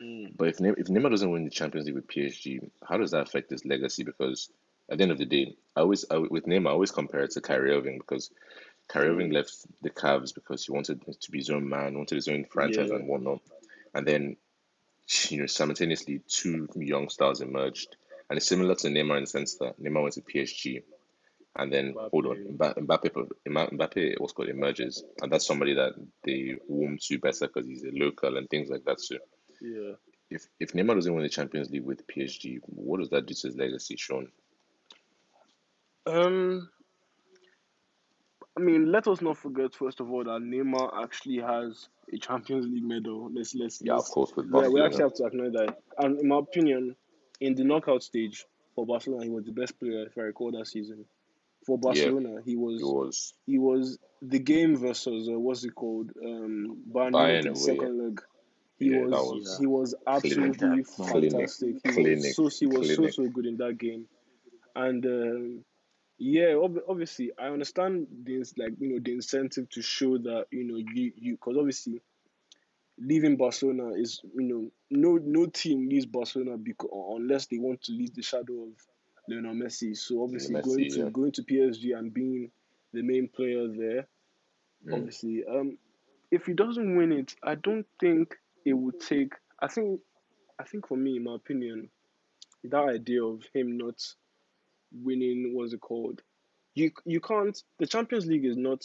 [0.00, 0.36] Mm.
[0.36, 3.22] but if Ne- if Neymar doesn't win the Champions League with PSG, how does that
[3.28, 4.02] affect his legacy?
[4.02, 4.50] Because
[4.88, 7.30] at the end of the day, I always I, with Neymar, I always compare it
[7.32, 8.30] to Kyrie Irving because
[8.88, 9.10] Kyrie.
[9.10, 12.44] Irving left the Cavs because he wanted to be his own man, wanted his own
[12.46, 12.96] franchise Yeah.
[12.96, 13.40] and whatnot,
[13.94, 14.36] and then
[15.28, 17.96] you know simultaneously two young stars emerged,
[18.30, 20.82] and it's similar to Neymar in the sense that Neymar went to PSG,
[21.56, 22.76] and then hold on, Mbappe.
[22.86, 27.48] Mbappe Mbappe Mbappe Mbappe what's called emerges, and that's somebody that they warm to better
[27.48, 29.00] because he's a local and things like that.
[29.00, 29.16] So
[29.60, 29.94] Yeah.
[30.30, 33.46] if if Neymar doesn't win the Champions League with PSG, what does that do to
[33.48, 34.30] his legacy, Sean?
[36.06, 36.70] Um,
[38.56, 42.66] I mean, let us not forget first of all that Neymar actually has a Champions
[42.66, 43.30] League medal.
[43.32, 45.78] Let's let's Yeah, of let's course, with yeah, we actually have to acknowledge that.
[45.98, 46.96] And in my opinion,
[47.40, 50.66] in the knockout stage for Barcelona, he was the best player if I recall that
[50.66, 51.04] season.
[51.66, 56.10] For Barcelona, he he was was he was the game versus uh, what's it called
[56.24, 57.56] um Bayern Bayern the away.
[57.56, 58.20] second leg.
[58.78, 61.76] He Yeah, that was was he was absolutely clinic, fantastic.
[61.82, 63.14] He clinic, was so he was so clinic.
[63.14, 64.06] so good in that game,
[64.74, 65.64] and um,
[66.18, 70.64] yeah, ob- obviously I understand this like you know the incentive to show that you
[70.64, 72.00] know you you because obviously
[73.00, 77.92] leaving Barcelona is you know no no team leaves Barcelona because unless they want to
[77.92, 78.68] leave the shadow of
[79.28, 79.96] Lionel Messi.
[79.96, 81.10] So obviously going to yeah.
[81.10, 82.50] going to PSG and being
[82.92, 84.06] the main player there,
[84.86, 84.94] Mm.
[84.94, 85.76] obviously, um,
[86.30, 88.34] if he doesn't win it, I don't think
[88.64, 89.34] it would take.
[89.60, 90.00] I think
[90.58, 91.90] I think for me, in my opinion,
[92.64, 94.00] that idea of him not
[94.92, 96.22] winning what's it called?
[96.74, 97.62] You you can't.
[97.78, 98.84] The Champions League is not.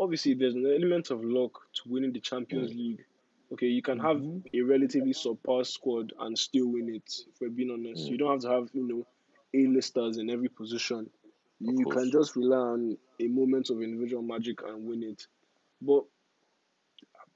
[0.00, 2.76] Obviously, there's an element of luck to winning the Champions Mm.
[2.76, 3.04] League.
[3.52, 4.42] Okay, you can have Mhm.
[4.54, 7.10] a relatively subpar squad and still win it.
[7.28, 8.10] If we're being honest, Mm.
[8.10, 9.06] you don't have to have you know
[9.54, 11.10] A-listers in every position.
[11.68, 11.96] Of You course.
[11.96, 15.26] can just rely on a moment of individual magic and win it.
[15.80, 16.04] But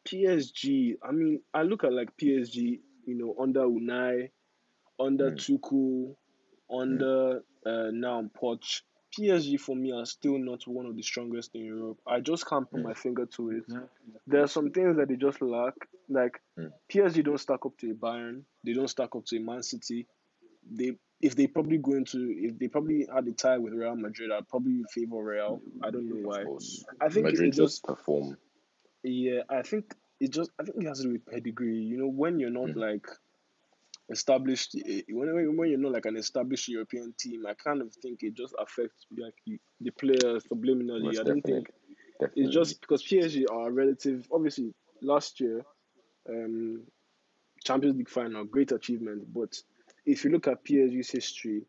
[0.04, 4.30] PSG, I mean, I look at like PSG, you know, under Unai,
[4.98, 5.36] under Mm.
[5.36, 6.16] Tuchel,
[6.70, 8.82] under uh, now Poch.
[9.18, 11.98] PSG for me are still not one of the strongest in Europe.
[12.06, 12.84] I just can't put Mm.
[12.84, 13.56] my finger to it.
[13.64, 13.88] Exactly.
[14.26, 15.74] There are some things that they just lack.
[16.08, 16.72] Like Mm.
[16.88, 18.44] PSG don't stack up to a Bayern.
[18.64, 20.06] They don't stack up to a Man City.
[20.70, 24.30] They if they probably go into if they probably had a tie with Real Madrid,
[24.32, 25.60] I'd probably favor Real.
[25.82, 26.44] I don't know why.
[27.00, 28.36] I think Madrid just just perform.
[29.02, 31.76] yeah, I think it just I think it has to do with pedigree.
[31.78, 32.76] You know, when you're not Mm.
[32.76, 33.06] like
[34.10, 37.92] established, eh, when when when you're not like an established European team, I kind of
[37.94, 39.34] think it just affects like
[39.80, 41.04] the players subliminally.
[41.04, 41.70] Most I don't think
[42.20, 42.44] Definitely.
[42.44, 44.26] it's just because PSG are relative.
[44.32, 45.62] Obviously, last year,
[46.28, 46.82] um,
[47.64, 49.32] Champions League final, great achievement.
[49.32, 49.56] But
[50.04, 51.62] if you look at PSG's history,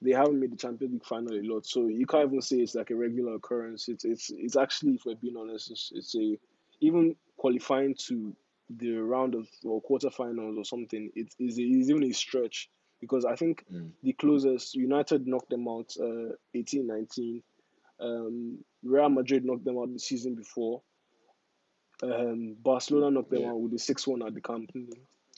[0.00, 1.66] they haven't made the Champions League final a lot.
[1.66, 3.88] So you can't even say it's like a regular occurrence.
[3.88, 6.38] It's it's it's actually, if we're being honest, it's, it's a
[6.80, 8.34] even qualifying to
[8.76, 11.10] the round of or quarterfinals or something.
[11.14, 12.68] It is is even a stretch
[13.00, 13.92] because I think Mm.
[14.02, 17.42] the closest United knocked them out uh 18 19
[18.00, 20.82] um Real Madrid knocked them out the season before
[22.02, 23.50] um Barcelona knocked them Yeah.
[23.50, 24.86] out with the 6-1 at the Camp Nou.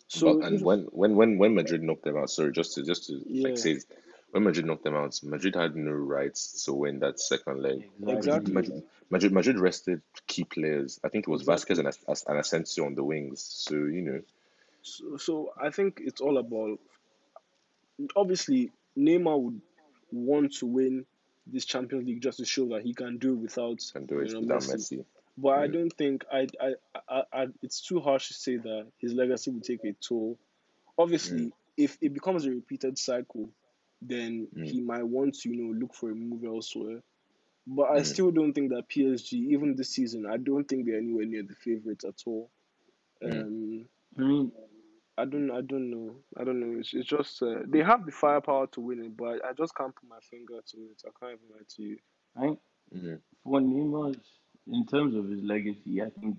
[0.08, 2.82] So But and if- when when when when Madrid knocked them out, sorry, just to
[2.82, 3.48] just to Yeah.
[3.48, 3.78] like say,
[4.30, 7.88] when Madrid knocked them out, Madrid had no rights to win that second leg.
[8.06, 8.52] Exactly.
[8.52, 11.00] Madrid, Madrid, Madrid rested key players.
[11.04, 11.44] I think it was.
[11.44, 11.88] Vázquez and
[12.28, 13.42] and Asensio on the wings.
[13.42, 14.20] So you know,
[14.82, 16.78] So, so I think it's all about.
[18.16, 19.60] Obviously, Neymar would
[20.12, 21.04] want to win
[21.46, 24.34] this Champions League just to show that he can do without Can do it you
[24.34, 24.98] know without Messi.
[25.00, 25.04] Messi.
[25.36, 25.72] But I Mm.
[25.72, 26.74] don't think I, I,
[27.08, 30.38] I, I it's too harsh to say that his legacy will take a toll.
[30.98, 31.52] Obviously, Mm.
[31.76, 33.48] if it becomes a repeated cycle,
[34.02, 34.64] then Mm.
[34.66, 37.02] he might want to you know look for a move elsewhere.
[37.66, 38.06] But I Mm.
[38.06, 41.54] still don't think that PSG, even this season, I don't think they're anywhere near the
[41.54, 42.50] favorites at all.
[43.22, 43.42] Mm.
[43.42, 43.88] Um,
[44.18, 44.52] I mean,
[45.18, 46.78] I don't, I don't know, I don't know.
[46.80, 49.94] It's, it's just uh, they have the firepower to win it, but I just can't
[49.94, 51.02] put my finger to it.
[51.06, 51.98] I can't even lie to you.
[52.36, 52.56] I
[52.96, 53.20] Mm.
[53.44, 54.16] for Neymar,
[54.66, 56.36] in terms of his legacy, I think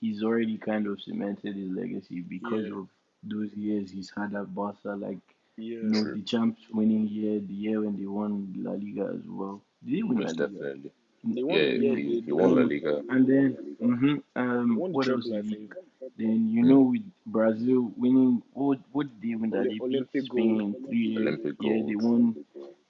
[0.00, 2.76] he's already kind of cemented his legacy because Yeah.
[2.78, 2.88] of
[3.22, 5.18] those years he's had at Barca, like
[5.62, 8.32] Yeah, you know the champs winning year, the year when they won
[8.64, 9.60] La Liga as well.
[9.84, 10.64] Did they win La Liga?
[10.64, 10.90] definitely.
[11.34, 11.62] they won.
[11.74, 13.04] Yeah, Yeah, he, they, he won La Liga.
[13.08, 15.56] and then, hmm um, won the what else treble, I did he?
[15.56, 15.74] think.
[16.18, 16.68] Then you Mm.
[16.70, 20.74] know with Brazil winning, what what did they win that Oli- they beat Olympic Spain
[20.74, 21.40] gold, three years?
[21.40, 22.36] Olympic Yeah, they gold, won.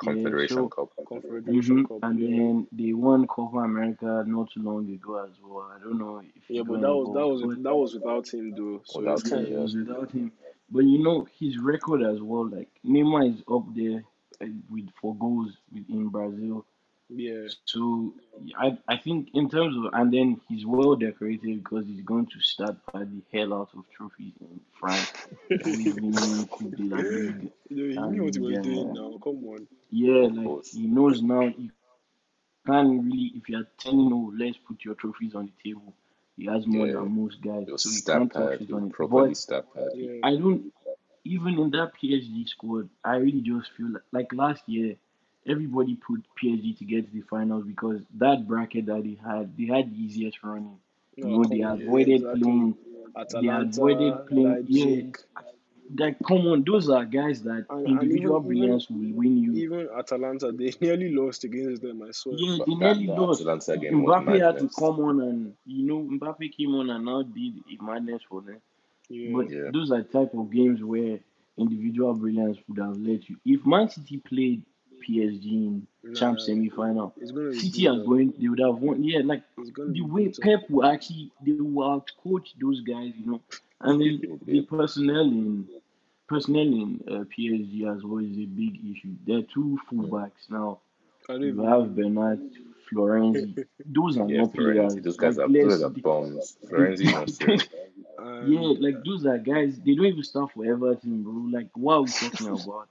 [0.01, 0.91] Yeah, Confederation so Cup.
[1.07, 2.03] Confederation hmm Cup.
[2.03, 5.73] and Yeah, then they won Copa America not too long ago as well.
[5.75, 8.55] I don't know if yeah, but that was that was but that was without him
[8.55, 8.83] though.
[8.85, 9.59] So Without it's yeah, him, it yeah.
[9.59, 10.33] was without him.
[10.73, 12.49] But you know his record as well.
[12.49, 14.05] Like Neymar is up there
[14.43, 16.67] uh, with for goals with, in Brazil.
[17.11, 18.15] yeah, So
[18.59, 22.41] I I think in terms of and then he's well decorated because he's going to
[22.41, 25.13] start by the hell out of trophies in France.
[25.65, 28.93] Always winning Coupe de la Ligue You know, he and knew what he was doing
[28.95, 29.19] now.
[29.23, 29.69] Come on.
[29.91, 31.71] yeah, like he knows now you
[32.67, 35.95] can't really if you're telling no, let's put your trophies on the table.
[36.37, 36.93] He has more Yeah.
[36.95, 38.61] than most guys, It was so you stat can't touch pad.
[38.61, 38.97] it He on was it.
[38.97, 39.91] properly But stat pad.
[39.95, 40.73] Yeah, I don't
[41.25, 44.97] even in that PSG squad, I really just feel like, like last year,
[45.47, 49.67] everybody put PSG to get to the finals because that bracket that they had, they
[49.67, 50.79] had the easiest running.
[51.17, 51.77] You know, they on.
[51.79, 52.41] Yeah, avoided exactly.
[52.43, 52.77] playing,
[53.31, 54.61] they avoided Atalanta, playing.
[54.67, 55.19] Yeah, Leipzig,
[55.99, 59.37] like come on, those are guys that and, and individual even even brilliance will win
[59.39, 59.65] you.
[59.65, 62.03] even Atalanta, they nearly lost against them.
[62.03, 62.39] I swear.
[62.39, 63.47] Yeah, they nearly the lost.
[63.47, 67.23] Atalanta game Mbappe had to come on and you know Mbappe came on and now
[67.23, 68.61] did a madness for them.
[69.09, 69.71] Yeah, But Yeah.
[69.73, 71.19] those are type of games where
[71.59, 73.37] individual brilliance would have let you.
[73.45, 74.65] If Man City played
[75.01, 78.77] PSG in nah, champ semi final, it's gonna be City are going they would have
[78.79, 79.03] won.
[79.05, 79.43] Yeah, like
[79.87, 80.45] the way brutal.
[80.45, 83.41] Pep will actually they will outcoach those guys, you know.
[83.81, 85.69] And then the personnel in
[86.33, 89.15] personnel in uh, PSG as well is a big issue.
[89.27, 90.11] There are two Mm.
[90.11, 90.81] fullbacks now.
[91.29, 92.41] I don't You even have Bernat,
[92.91, 93.57] Florenzi.
[93.85, 94.97] Those are Yeah, not players.
[95.03, 96.57] Those guys Like are those let's guys are bombs.
[96.71, 97.65] Florenzi is not serious.
[98.41, 99.79] yeah, like those are guys.
[99.85, 101.33] They don't even start for Everton, bro.
[101.53, 102.89] Like what are we talking about?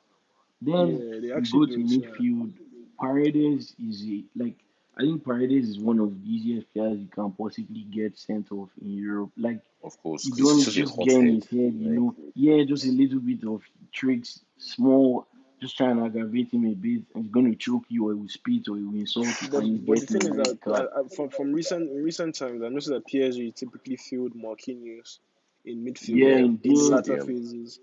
[0.62, 2.00] Then yeah, they you go to don't.
[2.00, 2.10] Yeah.
[2.10, 2.54] midfield.
[3.00, 4.58] Paredes is a, like
[4.98, 8.70] I think Paredes is one of the easiest players you can possibly get sent off
[8.82, 9.32] in Europe.
[9.38, 12.16] Like Of course, you 'cause he's don't just get in his head, you Like, know.
[12.36, 13.64] Yeah, just a little bit of
[13.94, 15.28] tricks, small,
[15.62, 18.28] just trying to aggravate him a bit, and he's gonna choke you or he will
[18.28, 20.68] spit or he will insult you, But he's but the getting thing a is that.
[20.68, 24.34] I, I, uh, from from recent in recent times, I noticed that PSG typically field
[24.36, 25.20] Marquinhos
[25.66, 26.76] in midfield Yeah, yeah, in indeed.
[26.76, 27.26] the latter CDM.
[27.28, 27.80] phases.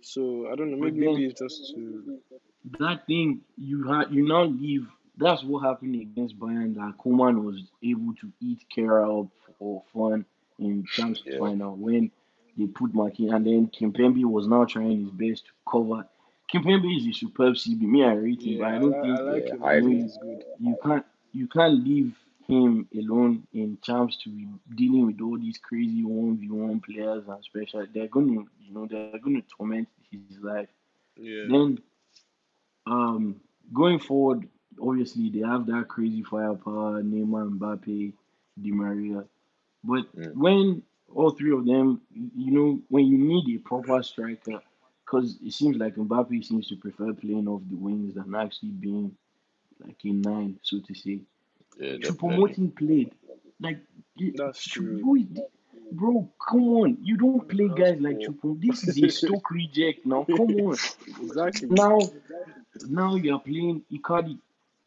[0.00, 0.76] So I don't know.
[0.76, 2.20] Maybe maybe it's just to
[2.78, 4.86] that thing you had you now leave
[5.16, 10.24] that's what happened against Bayern that Coman was able to eat Kehrer up for fun
[10.58, 12.10] in Champions Yeah, final when
[12.56, 16.06] they put Marquinhos and then Kimpembe was now trying his best to cover.
[16.52, 17.80] Kimpembe is a superb CB.
[17.82, 18.66] Me, I rate him, but yeah.
[18.66, 19.60] I I don't I think like yeah, him.
[19.60, 19.92] you I think highly.
[19.96, 20.44] you, he's good.
[20.58, 22.14] you can't you can't leave
[22.48, 27.24] him alone in champs to be dealing with all these crazy one v one players
[27.28, 27.86] and special.
[27.92, 30.68] They're gonna you know they're gonna torment his life.
[31.16, 31.44] Yeah.
[31.48, 31.78] Then
[32.86, 33.40] um,
[33.72, 34.48] going forward,
[34.80, 38.12] obviously they have that crazy firepower, Neymar, Mbappe,
[38.60, 39.24] Di Maria.
[39.84, 40.34] But Mm.
[40.34, 40.82] when
[41.14, 44.60] all three of them, you know, when you need a proper striker,
[45.04, 49.14] because it seems like Mbappe seems to prefer playing off the wings than actually being
[49.84, 51.20] like a nine, so to say.
[51.78, 53.12] Yeah, Choupo-Moting played.
[53.60, 53.80] Like,
[54.36, 55.00] That's true.
[55.02, 55.48] who is the-
[55.92, 56.98] bro, come on.
[57.02, 58.54] You don't play That's guys like poor.
[58.54, 58.60] Choupo.
[58.60, 60.24] This is a Stoke reject now.
[60.24, 60.76] Come on.
[61.20, 61.68] exactly.
[61.68, 61.98] Now,
[62.88, 64.38] now you're playing Icardi.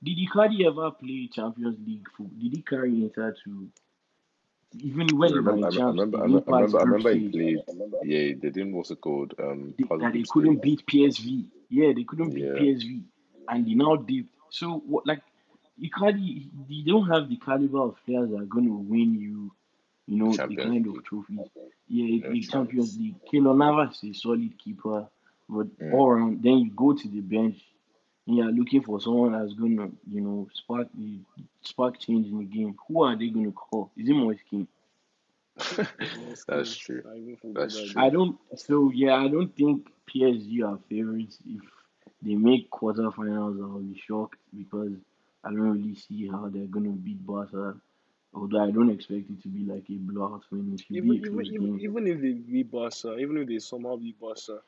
[0.05, 2.39] Did Icardi ever play Champions League football?
[2.41, 3.67] Did he carry Inter to
[4.81, 7.13] even I when were remember, I in I remember, I remember, I remember, I remember
[7.13, 7.59] he played.
[8.03, 9.33] Yeah, they didn't what's it called?
[9.39, 11.45] Um, They, that they couldn't beat PSV.
[11.69, 13.03] Yeah, they couldn't beat Yeah, PSV,
[13.49, 14.27] and they now did.
[14.49, 15.07] So what?
[15.07, 15.21] Like
[15.81, 19.51] Icardi, they don't have the caliber of players that are going to win you.
[20.07, 21.39] You know the Champions kind of trophies.
[21.87, 22.97] Yeah, no the Champions.
[22.97, 23.15] League.
[23.31, 25.07] Keylor Navas is a solid keeper,
[25.49, 25.93] but Mm.
[25.93, 27.57] all around, then you go to the bench
[28.27, 31.19] and you're looking for someone that's gonna, you know, spark the
[31.61, 32.75] spark change in the game.
[32.87, 33.91] Who are they gonna call?
[33.97, 34.67] Is it Moise Kean?
[36.47, 37.03] That's true.
[37.07, 37.17] I
[37.53, 38.03] That's true.
[38.03, 38.37] I don't.
[38.55, 41.39] So yeah, I don't think PSG are favorites.
[41.45, 41.63] If
[42.21, 44.93] they make quarterfinals, I'll be shocked because
[45.43, 47.75] I don't really see how they're gonna beat Barca.
[48.33, 50.73] Although I don't expect it to be like a blowout win.
[50.73, 51.85] It should Even be a even close even game.
[51.87, 54.61] even if they beat Barca, even if they somehow beat Barca,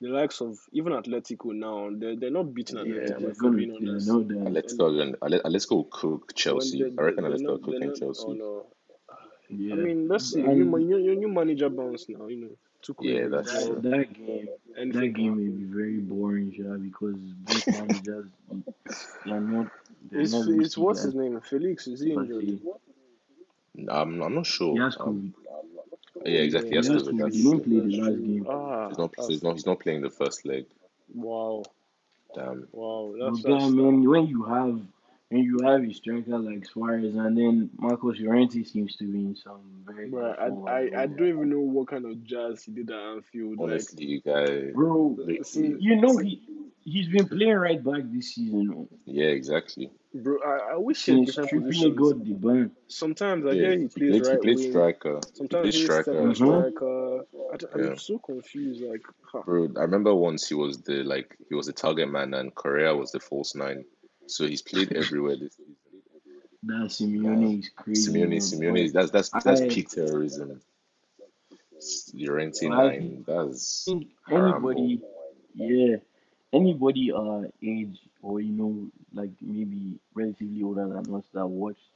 [0.00, 3.50] the likes of even Atletico now, they're they're not beating Yeah, Atletico they're if gonna.
[3.52, 4.08] we're being Yeah, honest.
[4.08, 4.38] no, they're.
[4.38, 6.82] Atletico, are gonna- Atletico will cook When Chelsea.
[6.82, 8.38] they I reckon they're Atletico are not they're cooking not oh Chelsea.
[8.38, 8.66] no.
[9.72, 10.42] I mean, let's see.
[10.42, 12.26] New, ma- and new, new new manager bounce now.
[12.26, 14.48] You know, Tuchel Yeah, that's that that game,
[14.92, 18.26] that game may be very boring, sha, because both managers
[19.24, 19.70] they're not
[20.10, 21.40] they're It's not it's risky what's guys his name?
[21.40, 22.44] Felix is he per injured?
[22.44, 22.58] se.
[23.90, 24.80] I'm, I'm not He sure.
[24.82, 25.32] has Um, COVID.
[26.24, 26.70] Yeah, exactly.
[26.70, 27.12] He That's has COVID.
[27.12, 27.18] COVID.
[27.18, 27.80] That's He didn't true.
[27.80, 28.46] play the last game.
[28.48, 29.14] Ah, He's not.
[29.16, 29.52] So he's not.
[29.54, 30.66] He's not playing the first leg.
[31.14, 31.62] wow,
[32.34, 32.66] Damn.
[32.72, 33.14] wow.
[33.18, 34.80] But That's guy, that's man, when you have
[35.30, 39.36] when you have a striker like Suarez and then Marcos Llorente seems to be in
[39.36, 42.62] some very Bro, good I, form I, I don't even know what kind of jazz
[42.64, 43.58] he did at Anfield.
[43.58, 44.70] Like, Honestly, guy.
[44.72, 46.40] Bro, see, you know he
[46.84, 49.90] he's been playing right back this season yeah, exactly.
[50.14, 52.70] bro, I, I wish he had different Trippier got the ban.
[52.88, 54.14] Sometimes I Yeah, hear he he plays played.
[54.14, 54.70] He right played wing.
[54.70, 55.20] striker.
[55.32, 56.50] He Sometimes played he's striker second as well.
[56.62, 56.70] Mm-hmm.
[56.76, 57.20] striker.
[57.52, 58.82] I, don't- Yeah, I'm so confused.
[58.82, 59.42] Like, huh.
[59.44, 59.68] bro.
[59.76, 63.12] I remember once he was the like he was the target man and Correa was
[63.12, 63.84] the false nine.
[64.26, 65.76] So he's played everywhere this season.
[66.66, 68.28] That Simeone is crazy, Simeone.
[68.30, 68.38] man.
[68.40, 68.84] Simeone.
[68.84, 70.60] Is- That's that's that's I peak terrorism.
[72.14, 73.24] Llorente I nine.
[73.26, 74.70] That's think Harambo.
[74.72, 75.02] anybody,
[75.54, 75.96] yeah,
[76.54, 78.74] anybody our age or you know
[79.14, 81.88] like maybe relatively older than us that watched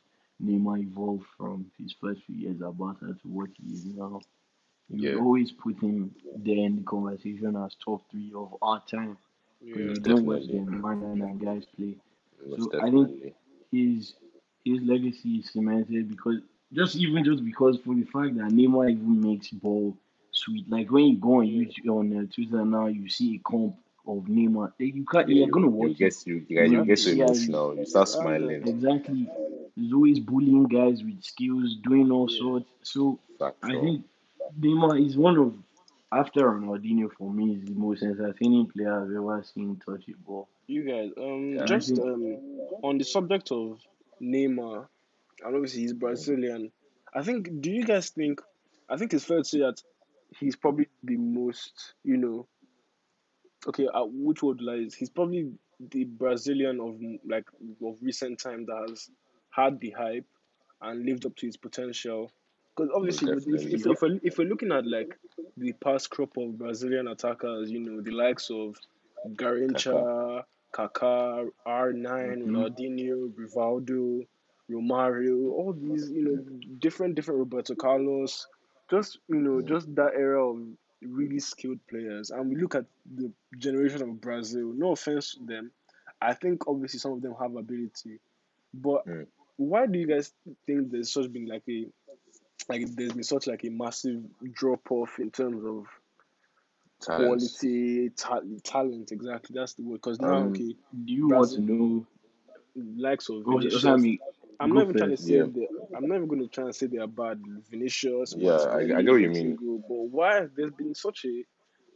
[0.42, 4.20] Neymar evolve from his first few years at Barca to what he is now,
[4.90, 9.16] you Yeah, always put him there in the conversation as top three of our time
[9.72, 9.94] because Yeah.
[9.94, 10.60] you don't watch definitely.
[10.60, 11.96] them man and guys play.
[12.46, 13.10] Most So I think
[13.70, 14.14] his
[14.64, 16.40] his legacy is cemented because
[16.72, 19.96] just even just because for the fact that Neymar even makes ball
[20.32, 20.68] sweet.
[20.70, 23.76] Like when you go on YouTube on uh, Twitter now, you see a comp
[24.08, 24.72] of Neymar.
[24.78, 25.28] You can't.
[25.28, 25.98] Yeah, You're gonna you watch it.
[25.98, 27.76] get you You guys you get so Yeah, emotional.
[27.76, 28.66] You start smiling.
[28.66, 29.28] exactly.
[29.76, 32.38] There's always bullying guys with skills, doing all yeah.
[32.38, 32.66] sorts.
[32.82, 33.80] So I Factual.
[33.82, 34.04] think
[34.60, 35.54] Neymar is one of
[36.10, 40.48] after Ronaldinho for me is the most entertaining player I've ever seen touch a ball.
[40.66, 41.64] You guys, um, Yeah.
[41.66, 42.38] Just think um,
[42.82, 43.80] on the subject of
[44.22, 44.86] Neymar,
[45.44, 45.92] and obviously he's.
[45.92, 46.72] Brazilian.
[47.14, 47.60] I think.
[47.60, 48.40] Do you guys think?
[48.88, 49.82] I think it's fair to say that
[50.38, 52.46] he's probably the most, you know,
[53.68, 53.86] okay.
[53.92, 54.94] Uh, which word lies?
[54.94, 55.52] He's probably
[55.90, 57.46] the Brazilian of like
[57.84, 59.10] of recent time that has
[59.50, 60.26] had the hype
[60.82, 62.30] and lived up to his potential.
[62.76, 65.18] Because obviously, if if if we're, if we're looking at like
[65.56, 68.76] the past crop of Brazilian attackers, you know, the likes of.
[69.34, 74.26] Garrincha, Kaká, R9, hmm Ronaldinho, Rivaldo,
[74.70, 76.44] Romario, all these, you know,
[76.78, 78.46] different different Roberto Carlos,
[78.90, 80.58] just you know, just that era of
[81.02, 82.30] really skilled players.
[82.30, 82.84] And we look at
[83.14, 84.72] the generation of Brazil.
[84.74, 85.70] No offense to them,
[86.20, 88.18] I think obviously some of them have ability,
[88.74, 89.26] but Mm.
[89.56, 90.32] why do you guys
[90.66, 91.86] think there's such been like a
[92.68, 94.22] like there's been such like a massive
[94.52, 95.86] drop off in terms of
[97.00, 97.24] Talent.
[97.28, 99.12] quality, ta- talent.
[99.12, 99.94] Exactly, that's the word.
[100.02, 100.48] Because now, Um.
[100.52, 100.74] okay,
[101.04, 102.06] Do you want to know?
[102.96, 103.82] likes of Vinicius.
[103.82, 104.20] Sammy,
[104.60, 105.44] I'm not even trying to say Yeah.
[105.44, 105.68] they.
[105.96, 107.40] I'm not even going to try and say they are bad.
[107.70, 109.56] Vinicius, Yeah, I, I get what you mean.
[109.88, 111.44] But why has there's been such a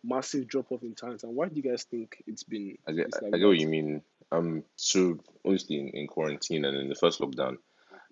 [0.05, 3.07] massive drop off in talent, and why do you guys think it's been I get
[3.07, 4.03] it's I get what you mean.
[4.31, 7.57] Um, so obviously in, in quarantine and in the first lockdown,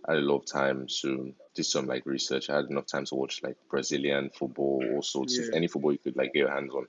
[0.06, 2.50] I had a lot of time to do some like research.
[2.50, 5.98] I had enough time to watch like Brazilian football, all sorts of any football you
[5.98, 6.86] could like get your hands on.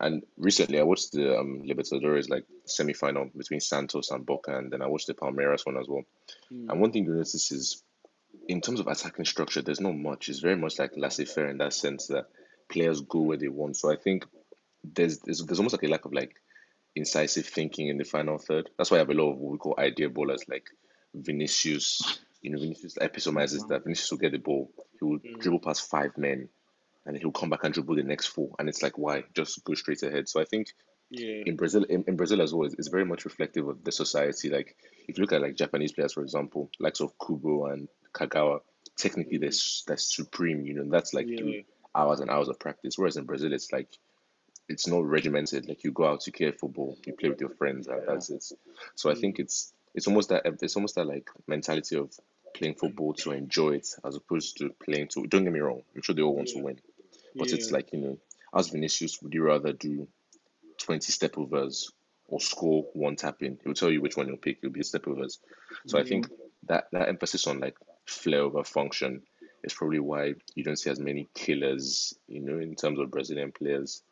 [0.00, 4.82] And recently, I watched the um, Libertadores like semi-final between Santos and Boca, and then
[4.82, 6.02] I watched the Palmeiras one as well.
[6.52, 7.82] mm, And one thing you notice is,
[8.48, 10.28] in terms of attacking structure, there's not much.
[10.28, 12.26] It's very much like laissez-faire in that sense that
[12.68, 13.76] players go where they want.
[13.76, 14.26] So I think
[14.82, 16.34] there's there's, there's almost like a lack of like
[16.96, 18.70] incisive thinking in the final third.
[18.76, 20.66] That's why I have a lot of what we call idea ballers like
[21.14, 22.18] Vinicius.
[22.42, 23.84] You know, Vinicius epitomizes that.
[23.84, 26.48] Vinicius will get the ball, he will mm, dribble past five men,
[27.06, 28.54] and he'll come back and dribble the next four.
[28.58, 29.24] And it's like, why?
[29.34, 30.28] Just go straight ahead.
[30.28, 30.72] So I think
[31.10, 33.92] yeah, in Brazil, in, in Brazil as well, it's, it's very much reflective of the
[33.92, 34.50] society.
[34.50, 34.76] Like
[35.08, 38.60] if you look at like Japanese players, for example, likes of Kubo and Kagawa,
[38.96, 40.64] technically they're, mm, s- that's supreme.
[40.66, 41.62] You know, that's like through yeah,
[41.94, 42.98] hours and hours of practice.
[42.98, 43.88] Whereas in Brazil, it's like
[44.68, 45.68] it's not regimented.
[45.68, 48.30] Like you go out, you play football, you play with your friends, and yeah, that's
[48.30, 48.44] it.
[48.94, 52.12] So I mm, think it's it's almost that it's almost that like mentality of
[52.54, 55.26] playing football to enjoy it as opposed to playing to.
[55.26, 55.82] Don't get me wrong.
[55.94, 56.80] I'm sure they all want to win,
[57.36, 58.18] but it's like you know,
[58.54, 60.08] as Vinicius, would you rather do
[60.78, 61.90] 20 step overs
[62.26, 63.58] or score one tap in?
[63.64, 64.58] He'll tell you which one you'll pick.
[64.62, 65.38] It'll be a step overs.
[65.86, 66.28] So I mm, think
[66.68, 67.76] that that emphasis on like
[68.06, 69.22] flair over function
[69.62, 73.52] is probably why you don't see as many killers, you know, in terms of Brazilian
[73.52, 74.02] players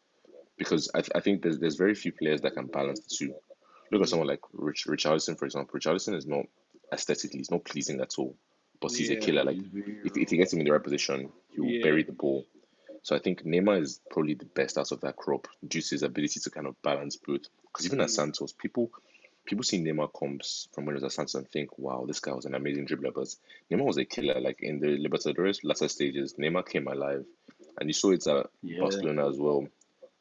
[0.59, 3.35] because I, th- I think there's there's very few players that can balance the two.
[3.91, 5.79] Look at someone like Rich Richarlison, for example.
[5.79, 6.47] Richarlison is not
[6.93, 8.37] aesthetically, he's not pleasing at all,
[8.81, 9.45] but he's a killer.
[9.45, 9.59] Like
[10.05, 11.83] if, if he gets him in the right position, he will Yeah.
[11.83, 12.47] bury the ball.
[13.03, 16.03] So I think Neymar is probably the best out of that crop due to his
[16.03, 17.43] ability to kind of balance both.
[17.67, 18.11] Because even at Mm.
[18.11, 18.91] Santos, people
[19.45, 22.33] people see Neymar comes from when he was at Santos and think, wow, this guy
[22.33, 23.13] was an amazing dribbler.
[23.13, 23.35] But
[23.71, 24.41] Neymar was a killer.
[24.41, 27.25] Like in the Libertadores latter stages, Neymar came alive.
[27.81, 28.79] And you saw it at Yeah.
[28.81, 29.67] Barcelona as well.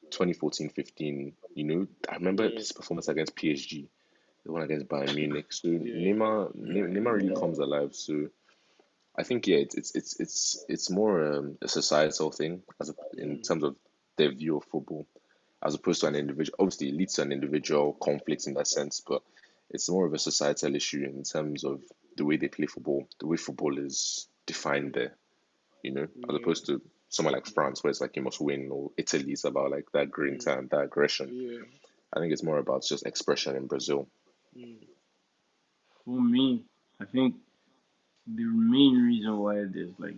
[0.10, 2.58] 2014 15, you know, I remember Yeah.
[2.58, 3.88] his performance against PSG,
[4.44, 5.54] the one against Bayern Munich.
[5.54, 5.78] So Yeah.
[5.78, 7.94] Neymar, Neymar really comes alive.
[7.96, 8.28] So
[9.18, 12.93] I think yeah, it's it's it's it's it's more um, a societal thing as a,
[13.18, 13.47] in Mm.
[13.47, 13.76] terms of
[14.18, 15.05] their view of football,
[15.62, 16.55] as opposed to an individual.
[16.59, 19.22] Obviously, it leads to an individual conflict in that sense, but
[19.70, 21.82] it's more of a societal issue in terms of
[22.18, 25.14] the way they play football, the way football is defined there.
[25.84, 28.91] You know, as opposed to somewhere like France, where it's like you must win, or
[28.97, 31.30] Italy is about like that grinta and that aggression.
[31.34, 31.59] Yeah.
[32.14, 34.07] I think it's more about just expression in Brazil.
[34.57, 34.86] Mm.
[36.05, 36.64] For me,
[36.99, 37.36] I think
[38.36, 40.18] the main reason why there's like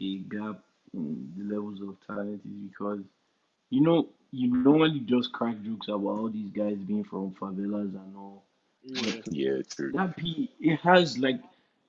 [0.00, 0.60] a gap
[0.94, 3.00] in the levels of talent is because
[3.70, 8.16] you know you normally just crack jokes about all these guys being from favelas and
[8.16, 8.42] all.
[8.84, 9.22] Yeah.
[9.30, 9.92] Yeah, true.
[9.92, 11.40] That P it has like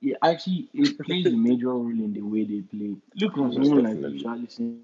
[0.02, 2.96] it actually it plays a major role in the way they play.
[3.16, 4.24] Look at Most someone like definitely.
[4.24, 4.78] Richarlison.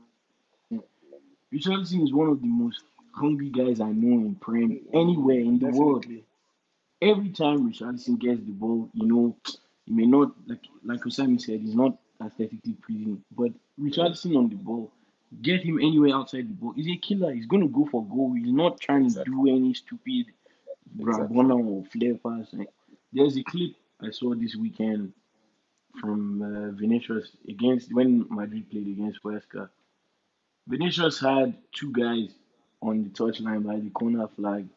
[1.53, 2.83] Richarlison is one of the most
[3.13, 6.05] hungry guys I know in Prem anywhere in the world.
[7.01, 9.35] Every time Richarlison gets the ball, you know,
[9.89, 14.55] he may not like like Osaemi said, he's not aesthetically pleasing, but Richarlison on the
[14.55, 14.91] ball,
[15.41, 16.73] get him anywhere outside the ball.
[16.73, 17.33] He's a killer.
[17.33, 18.33] He's gonna go for goal.
[18.33, 19.33] He's not trying Exactly.
[19.33, 20.27] to do any stupid
[20.99, 21.37] Exactly.
[21.37, 22.53] Or flair pass.
[23.13, 23.71] There's a clip
[24.01, 25.13] I saw this weekend
[25.99, 29.69] from uh, Vinicius against when Madrid played against Huesca.
[30.67, 32.29] Vinicius had two guys
[32.81, 34.67] on the touchline by the corner flag,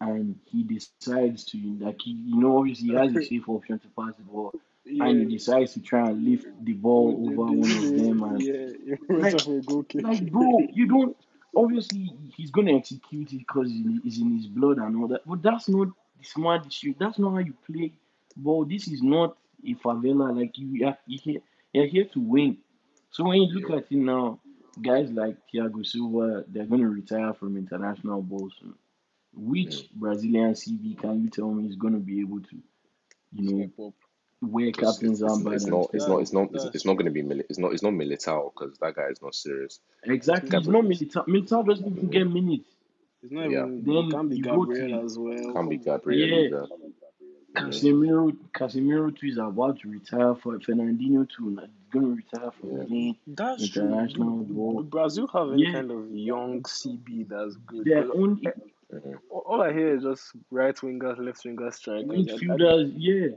[0.00, 3.88] and he decides to like he, you know obviously he has a safe option to
[3.98, 4.52] pass the ball,
[4.84, 5.04] Yeah.
[5.06, 8.40] and he decides to try and lift the ball They- over one of them, and
[8.42, 10.02] Yeah, Like- of a goal kick.
[10.02, 11.16] like bro, you don't
[11.56, 13.68] obviously he's gonna execute it because
[14.04, 15.88] it's in his blood and all that, but that's not
[16.18, 16.98] the smart shit.
[16.98, 17.92] That's not how you play
[18.36, 18.64] ball.
[18.64, 20.36] This is not a favela.
[20.36, 21.40] Like you are you here,
[21.72, 22.58] you're here to win.
[23.10, 24.40] So when you look at it now,
[24.82, 28.74] guys like Thiago Silva, they're gonna retire from international ball soon.
[29.36, 32.56] Which Brazilian CB can you tell me is gonna be able to,
[33.32, 33.94] you know, Step up.
[34.42, 35.54] wear It's, captain's it's, armband?
[35.54, 35.90] it's not.
[35.92, 36.20] It's not.
[36.20, 36.48] It's not.
[36.54, 37.22] It's, it's not going to be.
[37.22, 37.72] Mili- it's not.
[37.72, 39.80] It's not Militao because that guy is not serious.
[40.04, 40.56] Exactly.
[40.56, 41.26] It's not Militao.
[41.26, 42.32] Militao doesn't even get mm.
[42.34, 42.68] minutes.
[43.22, 43.64] It's not Yeah.
[43.66, 43.82] even.
[43.84, 45.52] Then it can be you Gabriel to- as well.
[45.52, 45.98] Can't be Come on.
[45.98, 46.46] Gabriel Yeah.
[46.46, 46.66] either.
[47.56, 51.50] Casemiro, Casemiro too is about to retire for Fernandinho too.
[51.50, 52.78] He's gonna retire from Yeah.
[52.78, 53.16] the game.
[53.28, 53.88] That's true.
[54.08, 55.72] Do, do Brazil have any Yeah.
[55.74, 57.84] kind of young CB that's good?
[57.84, 58.48] They're 'Cause only
[58.94, 59.18] Mhm.
[59.30, 62.08] all all I hear is just right wingers, left wingers, strikers.
[62.10, 62.92] I- I- midfielders.
[62.96, 63.28] Yeah,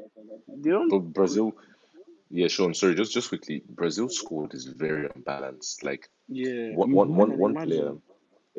[0.47, 0.89] They don't.
[0.89, 1.55] But Brazil.
[2.29, 2.73] Yeah, Sean.
[2.73, 3.63] Sorry, just just quickly.
[3.69, 5.83] Brazil's squad is very unbalanced.
[5.83, 6.75] Like Yeah.
[6.75, 7.69] one one one can one imagine.
[7.77, 7.97] player.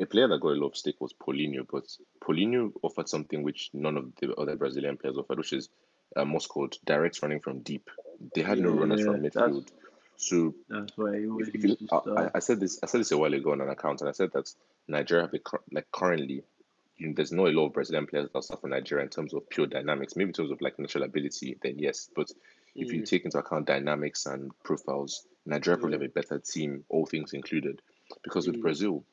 [0.01, 1.85] A player that got a lot of stick was Paulinho, but
[2.21, 5.69] Paulinho offered something which none of the other Brazilian players offered, which is
[6.15, 7.89] what's called direct running from deep.
[8.33, 9.67] They had no Yeah, runners from yeah, that's- midfield.
[10.15, 13.33] So that's why if, if you, I, I- said this I said this a while
[13.33, 14.53] ago on an account, and I said that
[14.87, 15.39] Nigeria have a,
[15.71, 16.45] like currently, you know,
[16.99, 19.67] there's not a lot of Brazilian players that start for Nigeria in terms of pure
[19.67, 20.15] dynamics.
[20.15, 22.09] Maybe in terms of like natural ability, then yes.
[22.15, 22.31] But
[22.75, 23.09] if you Mm.
[23.09, 27.81] take into account dynamics and profiles, Nigeria probably have a better team, all things included.
[28.23, 28.61] Because with Mm.
[28.61, 29.05] Brazil,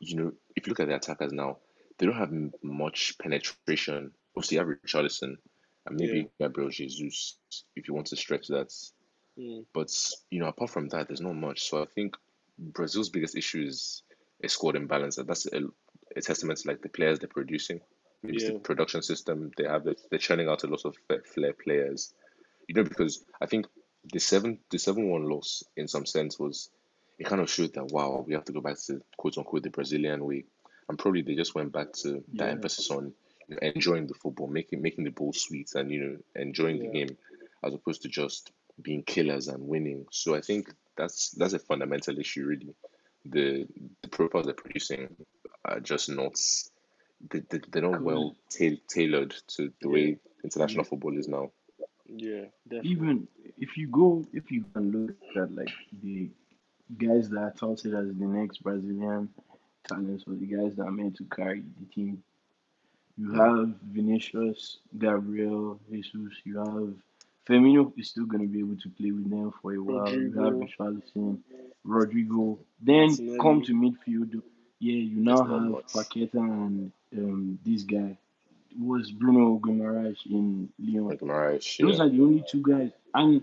[0.00, 1.58] you know, if you look at the attackers now,
[1.98, 4.12] they don't have much penetration.
[4.36, 5.36] Obviously, you have Richarlison
[5.86, 6.46] and maybe Yeah.
[6.48, 7.36] Gabriel Jesus,
[7.76, 8.68] if you want to stretch that.
[9.36, 9.66] Mm.
[9.72, 9.90] But
[10.30, 11.68] you know, apart from that, there's not much.
[11.68, 12.16] So I think
[12.58, 14.02] Brazil's biggest issue is
[14.42, 15.62] a squad imbalance, and that's a,
[16.16, 17.80] a testament to like the players they're producing.
[18.22, 18.52] Maybe it's Yeah.
[18.54, 19.84] the production system they have.
[19.84, 22.12] They're churning out a lot of uh, flair players.
[22.66, 23.66] You know, because I think
[24.12, 26.70] the seven the seven one loss in some sense was
[27.18, 29.70] it kind of showed that wow, we have to go back to quote unquote the
[29.70, 30.44] Brazilian way.
[30.88, 32.52] And probably they just went back to that Yeah.
[32.52, 33.12] emphasis on
[33.48, 36.88] you know, enjoying the football, making making the ball sweet, and you know enjoying the
[36.88, 37.16] game,
[37.64, 40.06] as opposed to just being killers and winning.
[40.10, 42.74] So I think that's that's a fundamental issue, really.
[43.24, 43.66] The
[44.02, 45.14] the profiles they're producing
[45.64, 46.36] are just not
[47.30, 48.04] they, they, they're not Cool.
[48.04, 50.88] well ta- tailored to the way international mm.
[50.88, 51.50] football is now.
[52.06, 52.44] Yeah.
[52.64, 52.90] Definitely.
[52.90, 56.30] Even if you go, if you can look at like the
[56.96, 59.28] guys that are touted as the next Brazilian
[59.86, 62.22] talents or the guys that are meant to carry the team,
[63.16, 66.34] you have Vinicius, Gabriel, Jesus.
[66.44, 66.94] You have
[67.48, 70.08] Firmino is still going to be able to play with them for a while.
[70.12, 70.68] You have Rodrygo.
[70.68, 71.38] Richarlison,
[71.88, 72.58] Rodrygo.
[72.80, 73.38] Then Martinelli.
[73.38, 74.42] come to midfield.
[74.80, 75.92] Yeah, you now There's have much.
[75.92, 78.16] Paqueta and um, this guy.
[78.78, 81.08] was Bruno Guimaraes in Lyon.
[81.08, 82.04] Like Mariah, Those yeah.
[82.04, 83.42] are the only two guys, and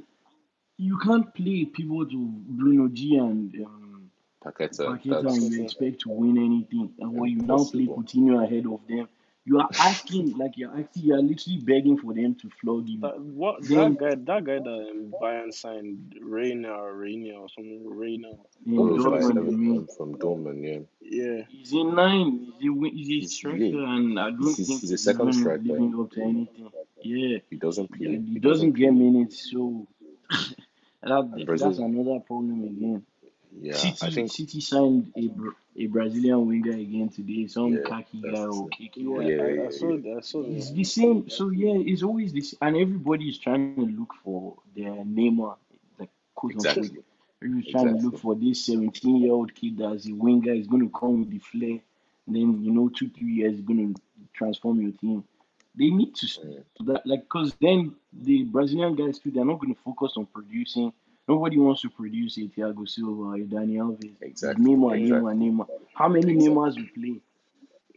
[0.77, 2.27] you can't play people to
[2.57, 4.11] Bruno G and um,
[4.43, 4.85] Paqueta.
[5.01, 6.93] Paqueta and you expect to win anything.
[6.99, 8.03] And when you now play Impossible.
[8.03, 9.09] Coutinho ahead of them,
[9.47, 12.99] you are asking like you're actually you're literally begging for them to flog you.
[13.01, 17.47] That what Then- that guy that guy that um, Bayern signed Reinier or Reinier or
[17.49, 18.37] something Reinier.
[18.65, 20.79] In oh, Dortmund, Dortmund, I seven mean, from, from Dortmund, yeah.
[21.01, 21.41] Yeah.
[21.49, 22.51] he's a nine.
[22.59, 23.95] He's a, win- he's a He's- striker, yeah.
[23.95, 25.63] and I don't He's- think he's a second even striker.
[25.63, 26.69] living up to anything.
[27.03, 28.07] Yeah, He doesn't play.
[28.17, 29.85] he, he doesn't get minutes, so
[31.03, 33.05] that, that's another problem again.
[33.61, 34.31] Yeah, City, I think.
[34.31, 37.47] City signed a, Bra- a Brazilian winger again today.
[37.47, 38.69] Some Yeah, Kayky that's guy or true.
[38.69, 39.05] Kayky.
[39.09, 39.45] Yeah, whatever.
[39.45, 40.71] I, yeah, I saw I saw It's that.
[40.71, 41.29] the same.
[41.29, 45.39] So yeah, it's always this, and everybody is trying to look for their Neymar,
[45.83, 46.77] like quote unquote.
[46.77, 47.03] Exactly.
[47.41, 48.17] Everybody's trying to look Exactly.
[48.17, 50.53] for this 17 year old kid that's a winger.
[50.53, 51.79] Is going to come with the flair.
[52.27, 54.01] Then you know, two three years, is going to
[54.33, 55.23] transform your team.
[55.77, 56.27] They need to Mm.
[56.27, 56.39] s-
[56.85, 59.31] that like because then the Brazilian guys too.
[59.31, 60.93] They're not going to focus on producing.
[61.27, 64.15] Nobody wants to produce a Thiago Silva, a Dani Alves.
[64.21, 64.63] Exactly.
[64.63, 65.33] Neymar, Exactly.
[65.33, 65.67] Neymar, Neymar.
[65.93, 66.47] How many Exactly.
[66.47, 67.21] Neymars we play?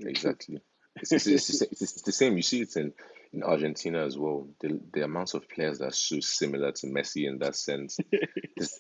[0.09, 0.61] Exactly.
[0.97, 2.37] It's, it's, it's, it's, the same.
[2.37, 2.93] You see it in,
[3.33, 4.49] in Argentina as well.
[4.61, 7.99] The the amount of players that are so similar to Messi in that sense.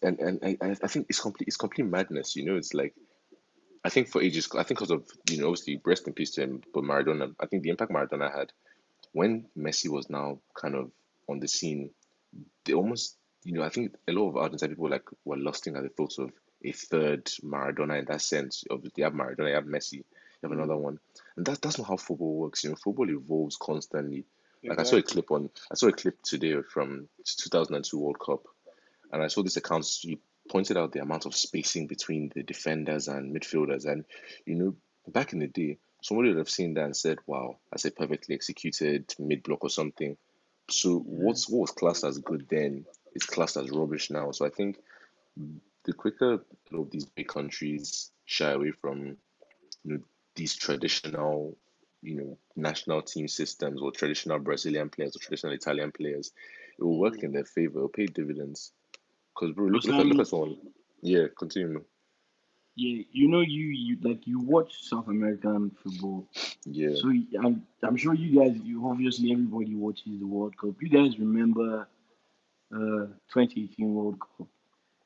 [0.02, 2.34] And and I, I I think it's complete it's complete madness.
[2.34, 2.94] You know, it's like
[3.84, 6.42] I think for ages, I think because of you know obviously rest in peace to
[6.42, 7.34] him, but Maradona.
[7.38, 8.52] I think the impact Maradona had
[9.12, 10.90] when Messi was now kind of
[11.28, 11.90] on the scene.
[12.64, 15.82] They almost you know I think a lot of Argentine people like were lusting at
[15.82, 16.32] the thoughts of
[16.64, 18.64] a third Maradona in that sense.
[18.70, 20.04] Obviously, you have Maradona, you have Messi, you
[20.42, 20.54] have mm.
[20.54, 20.98] another one,
[21.36, 22.64] and that's that's not how football works.
[22.64, 24.24] You know, football evolves constantly.
[24.64, 28.42] Like I saw a clip on, I saw a clip today from 2002 World Cup,
[29.12, 29.86] and I saw this account.
[29.86, 30.18] He
[30.50, 34.04] pointed out the amount of spacing between the defenders and midfielders, and
[34.46, 34.74] you know,
[35.06, 38.34] back in the day, somebody would have seen that and said, "Wow, that's a perfectly
[38.34, 40.16] executed mid block or something."
[40.70, 42.84] So what's what was classed as good then
[43.14, 44.30] is classed as rubbish now.
[44.30, 44.78] So I think
[45.84, 49.16] the quicker lot of these big countries shy away from
[49.84, 49.98] you know
[50.34, 51.56] these traditional
[52.02, 56.32] you know national team systems or traditional Brazilian players or traditional Italian players,
[56.78, 57.78] it will work in their favor.
[57.78, 58.72] It'll pay dividends.
[59.34, 60.56] Because bro, look, look at look at someone.
[61.02, 61.84] Yeah, continue.
[62.74, 66.28] Yeah, you know, you you like you watch South American football,
[66.64, 70.80] Yeah, so I'm I'm sure you guys, you obviously everybody watches the World Cup.
[70.80, 71.88] You guys remember,
[72.72, 74.46] uh, 2018 World Cup,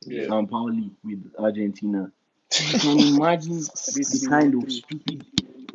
[0.06, 0.24] Yeah.
[0.26, 2.10] Sampaoli with Argentina.
[2.70, 5.24] You can imagine the kind of stupid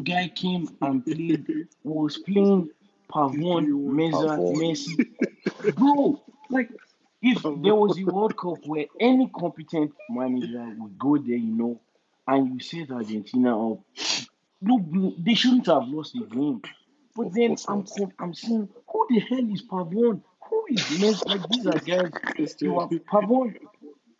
[0.04, 2.70] guy came and played was playing
[3.12, 3.66] Pavon,
[3.98, 5.76] Meza, Messi.
[5.76, 6.70] Bro, like
[7.22, 11.80] if there was a World Cup where any competent manager would go there, you know,
[12.28, 13.80] and you set Argentina up,
[14.62, 16.62] no, they shouldn't have lost the game.
[17.16, 17.86] But then I'm.
[18.20, 20.22] I'm saying, who the hell is Pavon?
[20.68, 21.26] Who is Messi?
[21.26, 22.55] Like these are guys.
[22.61, 23.55] You are Pavon.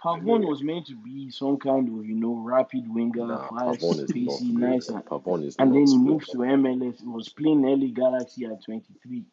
[0.03, 4.03] Pavon was meant to be some kind of, you know, rapid winger, nah, fast, Pavon
[4.03, 5.97] is pacey, nice, and, is and then he good.
[5.97, 6.99] moves to MLS.
[7.01, 9.23] He was playing LA Galaxy at 23.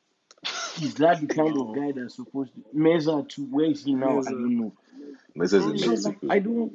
[0.83, 4.21] Is that the kind of guy that's supposed to Meza to where is he now?
[4.21, 4.73] I don't know.
[5.37, 6.27] Meza is So in Mexico.
[6.31, 6.73] I don't.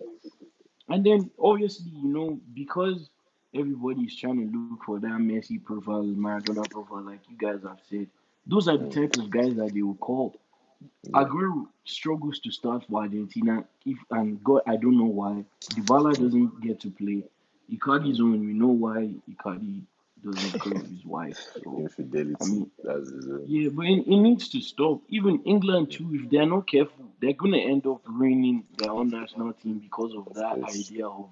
[0.88, 3.10] And then obviously, you know, because
[3.54, 8.08] everybody's trying to look for that Messi profile, Maradona profile, like you guys have said,
[8.46, 8.94] those are the Mm.
[8.94, 10.36] type of guys that they will call.
[11.04, 11.24] Yeah.
[11.24, 13.66] Aguero struggles to start for Argentina.
[13.86, 15.46] If and God, I don't know why.
[15.74, 17.24] Dybala doesn't get to play.
[17.72, 18.40] Icardi's on.
[18.40, 19.82] We know why Icardi
[20.24, 21.38] doesn't play with his wife.
[21.64, 22.36] So Infidelity.
[22.42, 23.44] I mean, own.
[23.48, 25.02] yeah, but it, it needs to stop.
[25.10, 29.54] Even England too, if they're not careful, they're gonna end up ruining their own national
[29.54, 31.30] team because of that idea of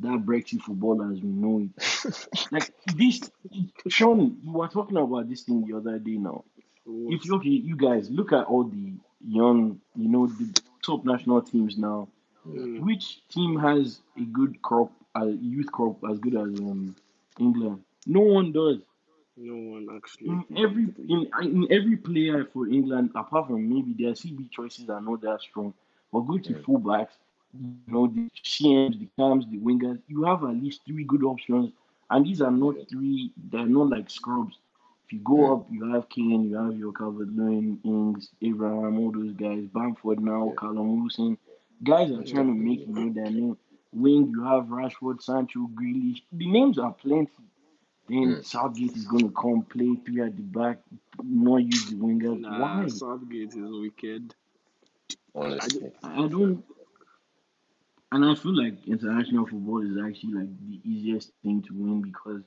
[0.00, 2.26] that Brexit football as we know it.
[2.52, 3.30] like this,
[3.88, 6.16] Sean, you were talking about this thing the other day.
[6.16, 6.44] Now,
[6.86, 8.92] if you okay, you guys look at all the
[9.26, 12.08] young, you know, the top national teams now.
[12.48, 12.80] Mm.
[12.80, 16.96] Which team has a good crop, a youth crop as good as um,
[17.38, 17.82] England?
[18.06, 18.78] No one does.
[19.36, 20.28] No one actually.
[20.28, 25.00] in every in, in every player for England, apart from maybe their CB choices are
[25.00, 25.74] not that strong.
[26.12, 26.58] But go to Yeah.
[26.58, 27.12] fullbacks,
[27.54, 31.72] you know, the CMs, the cams, the wingers, you have at least three good options.
[32.10, 34.58] And these are not three, they're not like scrubs.
[35.06, 35.52] If you go Yeah.
[35.54, 40.20] up, you have Kane, you have your Calvert Lewin, Ings, Abraham, all those guys, Bamford
[40.20, 40.54] now, Yeah.
[40.58, 41.38] Callum Wilson.
[41.82, 43.56] Guys are trying to make you know their name.
[43.92, 46.22] Wing, you have Rashford, Sancho, Grealish.
[46.32, 47.32] The names are plenty.
[48.08, 48.44] Then Mm.
[48.44, 50.80] Southgate is going to come play three at the back,
[51.22, 52.40] not use the wingers.
[52.40, 52.88] Nah, Why?
[52.88, 54.34] Southgate is wicked.
[55.34, 55.92] Honestly.
[56.02, 56.64] I don't.
[58.12, 62.42] And I feel like international football is actually like the easiest thing to win because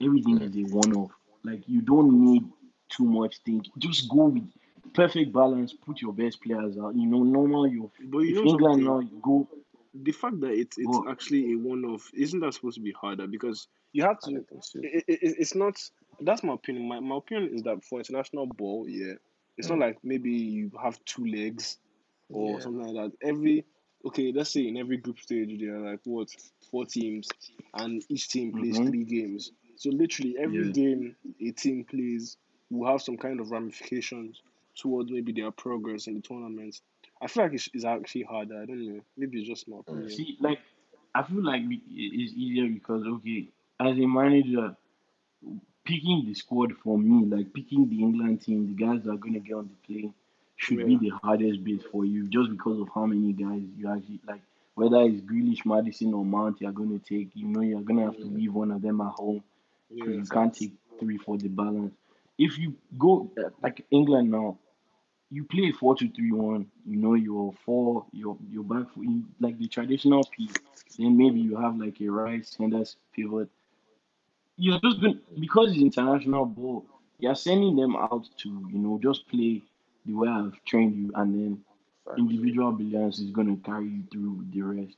[0.00, 1.10] everything is a one-off.
[1.44, 2.44] Like you don't need
[2.88, 3.66] too much think.
[3.78, 4.48] Just go with
[4.94, 5.72] perfect balance.
[5.72, 6.94] Put your best players out.
[6.94, 7.66] You know, normal.
[7.66, 8.84] You But you if know England something?
[8.84, 9.48] now go
[9.94, 11.08] The fact that it's it's go.
[11.08, 13.26] actually a one-off isn't that supposed to be harder?
[13.26, 14.44] Because you have to.
[14.82, 15.76] It, it, it- it's not.
[16.20, 16.88] That's my opinion.
[16.88, 19.14] My, my opinion is that for international ball, yeah,
[19.56, 19.80] it's not Mm.
[19.80, 21.78] like maybe you have two legs
[22.30, 22.60] or Yeah.
[22.60, 23.26] something like that.
[23.26, 23.64] Every
[24.06, 26.28] okay, let's say in every group stage there are like what
[26.70, 27.28] four teams,
[27.74, 29.52] and each team plays hmm three games.
[29.76, 30.72] So literally every Yeah.
[30.72, 32.36] game a team plays
[32.70, 34.42] will have some kind of ramifications
[34.76, 36.80] towards maybe their progress in the tournament.
[37.20, 38.62] I feel like it's, it's actually harder.
[38.62, 39.00] I don't know.
[39.16, 40.10] Maybe it's just my Mm.
[40.10, 40.10] opinion.
[40.10, 40.58] See, like
[41.14, 43.48] I feel like it's easier because okay,
[43.80, 44.76] as a manager,
[45.84, 49.40] picking the squad for me, like picking the England team, the guys that are gonna
[49.40, 50.14] get on the plane,
[50.62, 54.20] should be the hardest bit for you, just because of how many guys you actually
[54.26, 54.40] like.
[54.74, 57.30] Whether it's Grealish, Maddison, or Mount, you're gonna take.
[57.34, 59.42] You know, you're gonna have to leave one of them at home
[59.90, 60.20] because Yeah.
[60.20, 61.92] you can't take three for the balance.
[62.38, 63.30] If you go
[63.62, 64.58] like England now,
[65.30, 66.66] you play four two three one.
[66.86, 68.06] You know you're four.
[68.12, 69.02] You're you're back for
[69.40, 70.54] like the traditional piece.
[70.98, 73.48] Then maybe you have like a Rice Henderson pivot.
[74.56, 76.84] You're just going because it's international ball.
[77.18, 79.62] You're sending them out to you know just play
[80.06, 81.64] the way I've trained you, and then
[82.04, 82.18] Facts.
[82.18, 84.96] individual brilliance is going to carry you through the rest.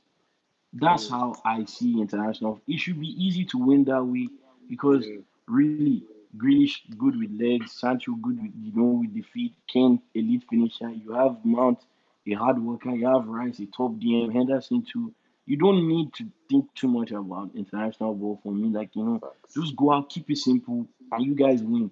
[0.73, 1.09] That's Yeah.
[1.09, 2.61] how I see international.
[2.67, 4.29] It should be easy to win that way
[4.69, 5.21] because Yeah.
[5.47, 5.91] really,
[6.23, 10.89] Grealish good with legs, Sancho good with you know with the feet, Kane elite finisher.
[10.89, 11.79] You have Mount
[12.27, 12.91] a hard worker.
[12.93, 14.31] You have Rice a top DM.
[14.31, 15.13] Henderson too.
[15.45, 18.69] You don't need to think too much about international ball for me.
[18.69, 19.23] Like you know,
[19.55, 21.91] just go out, keep it simple, and you guys win.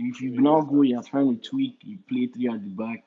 [0.00, 0.40] If you Yeah.
[0.40, 3.04] now go, you're trying to tweak, you play three at the back.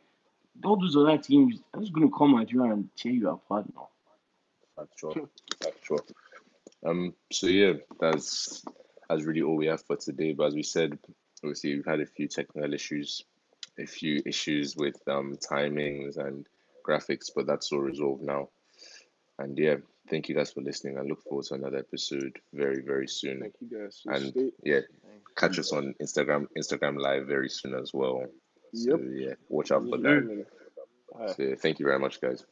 [0.64, 3.88] All those other teams are just gonna come at you and tear you apart now.
[4.76, 5.30] Factual.
[5.64, 6.02] Factual.
[6.86, 7.14] Um.
[7.32, 8.64] So yeah, that's
[9.08, 10.34] that's really all we have for today.
[10.34, 10.98] But as we said,
[11.44, 13.24] obviously we've had a few technical issues,
[13.80, 16.46] a few issues with um timings and
[16.86, 18.50] graphics, but that's all resolved now.
[19.40, 19.78] And yeah,
[20.10, 20.98] thank you guys for listening.
[20.98, 23.40] I look forward to another episode very very soon.
[23.40, 24.02] Thank you guys.
[24.06, 24.52] And stay.
[24.64, 24.82] yeah,
[25.38, 28.24] catch us on Instagram Instagram live very soon as well.
[28.74, 29.00] So Yep.
[29.14, 30.46] yeah, watch out for that.
[31.36, 32.46] So thank you very much, guys.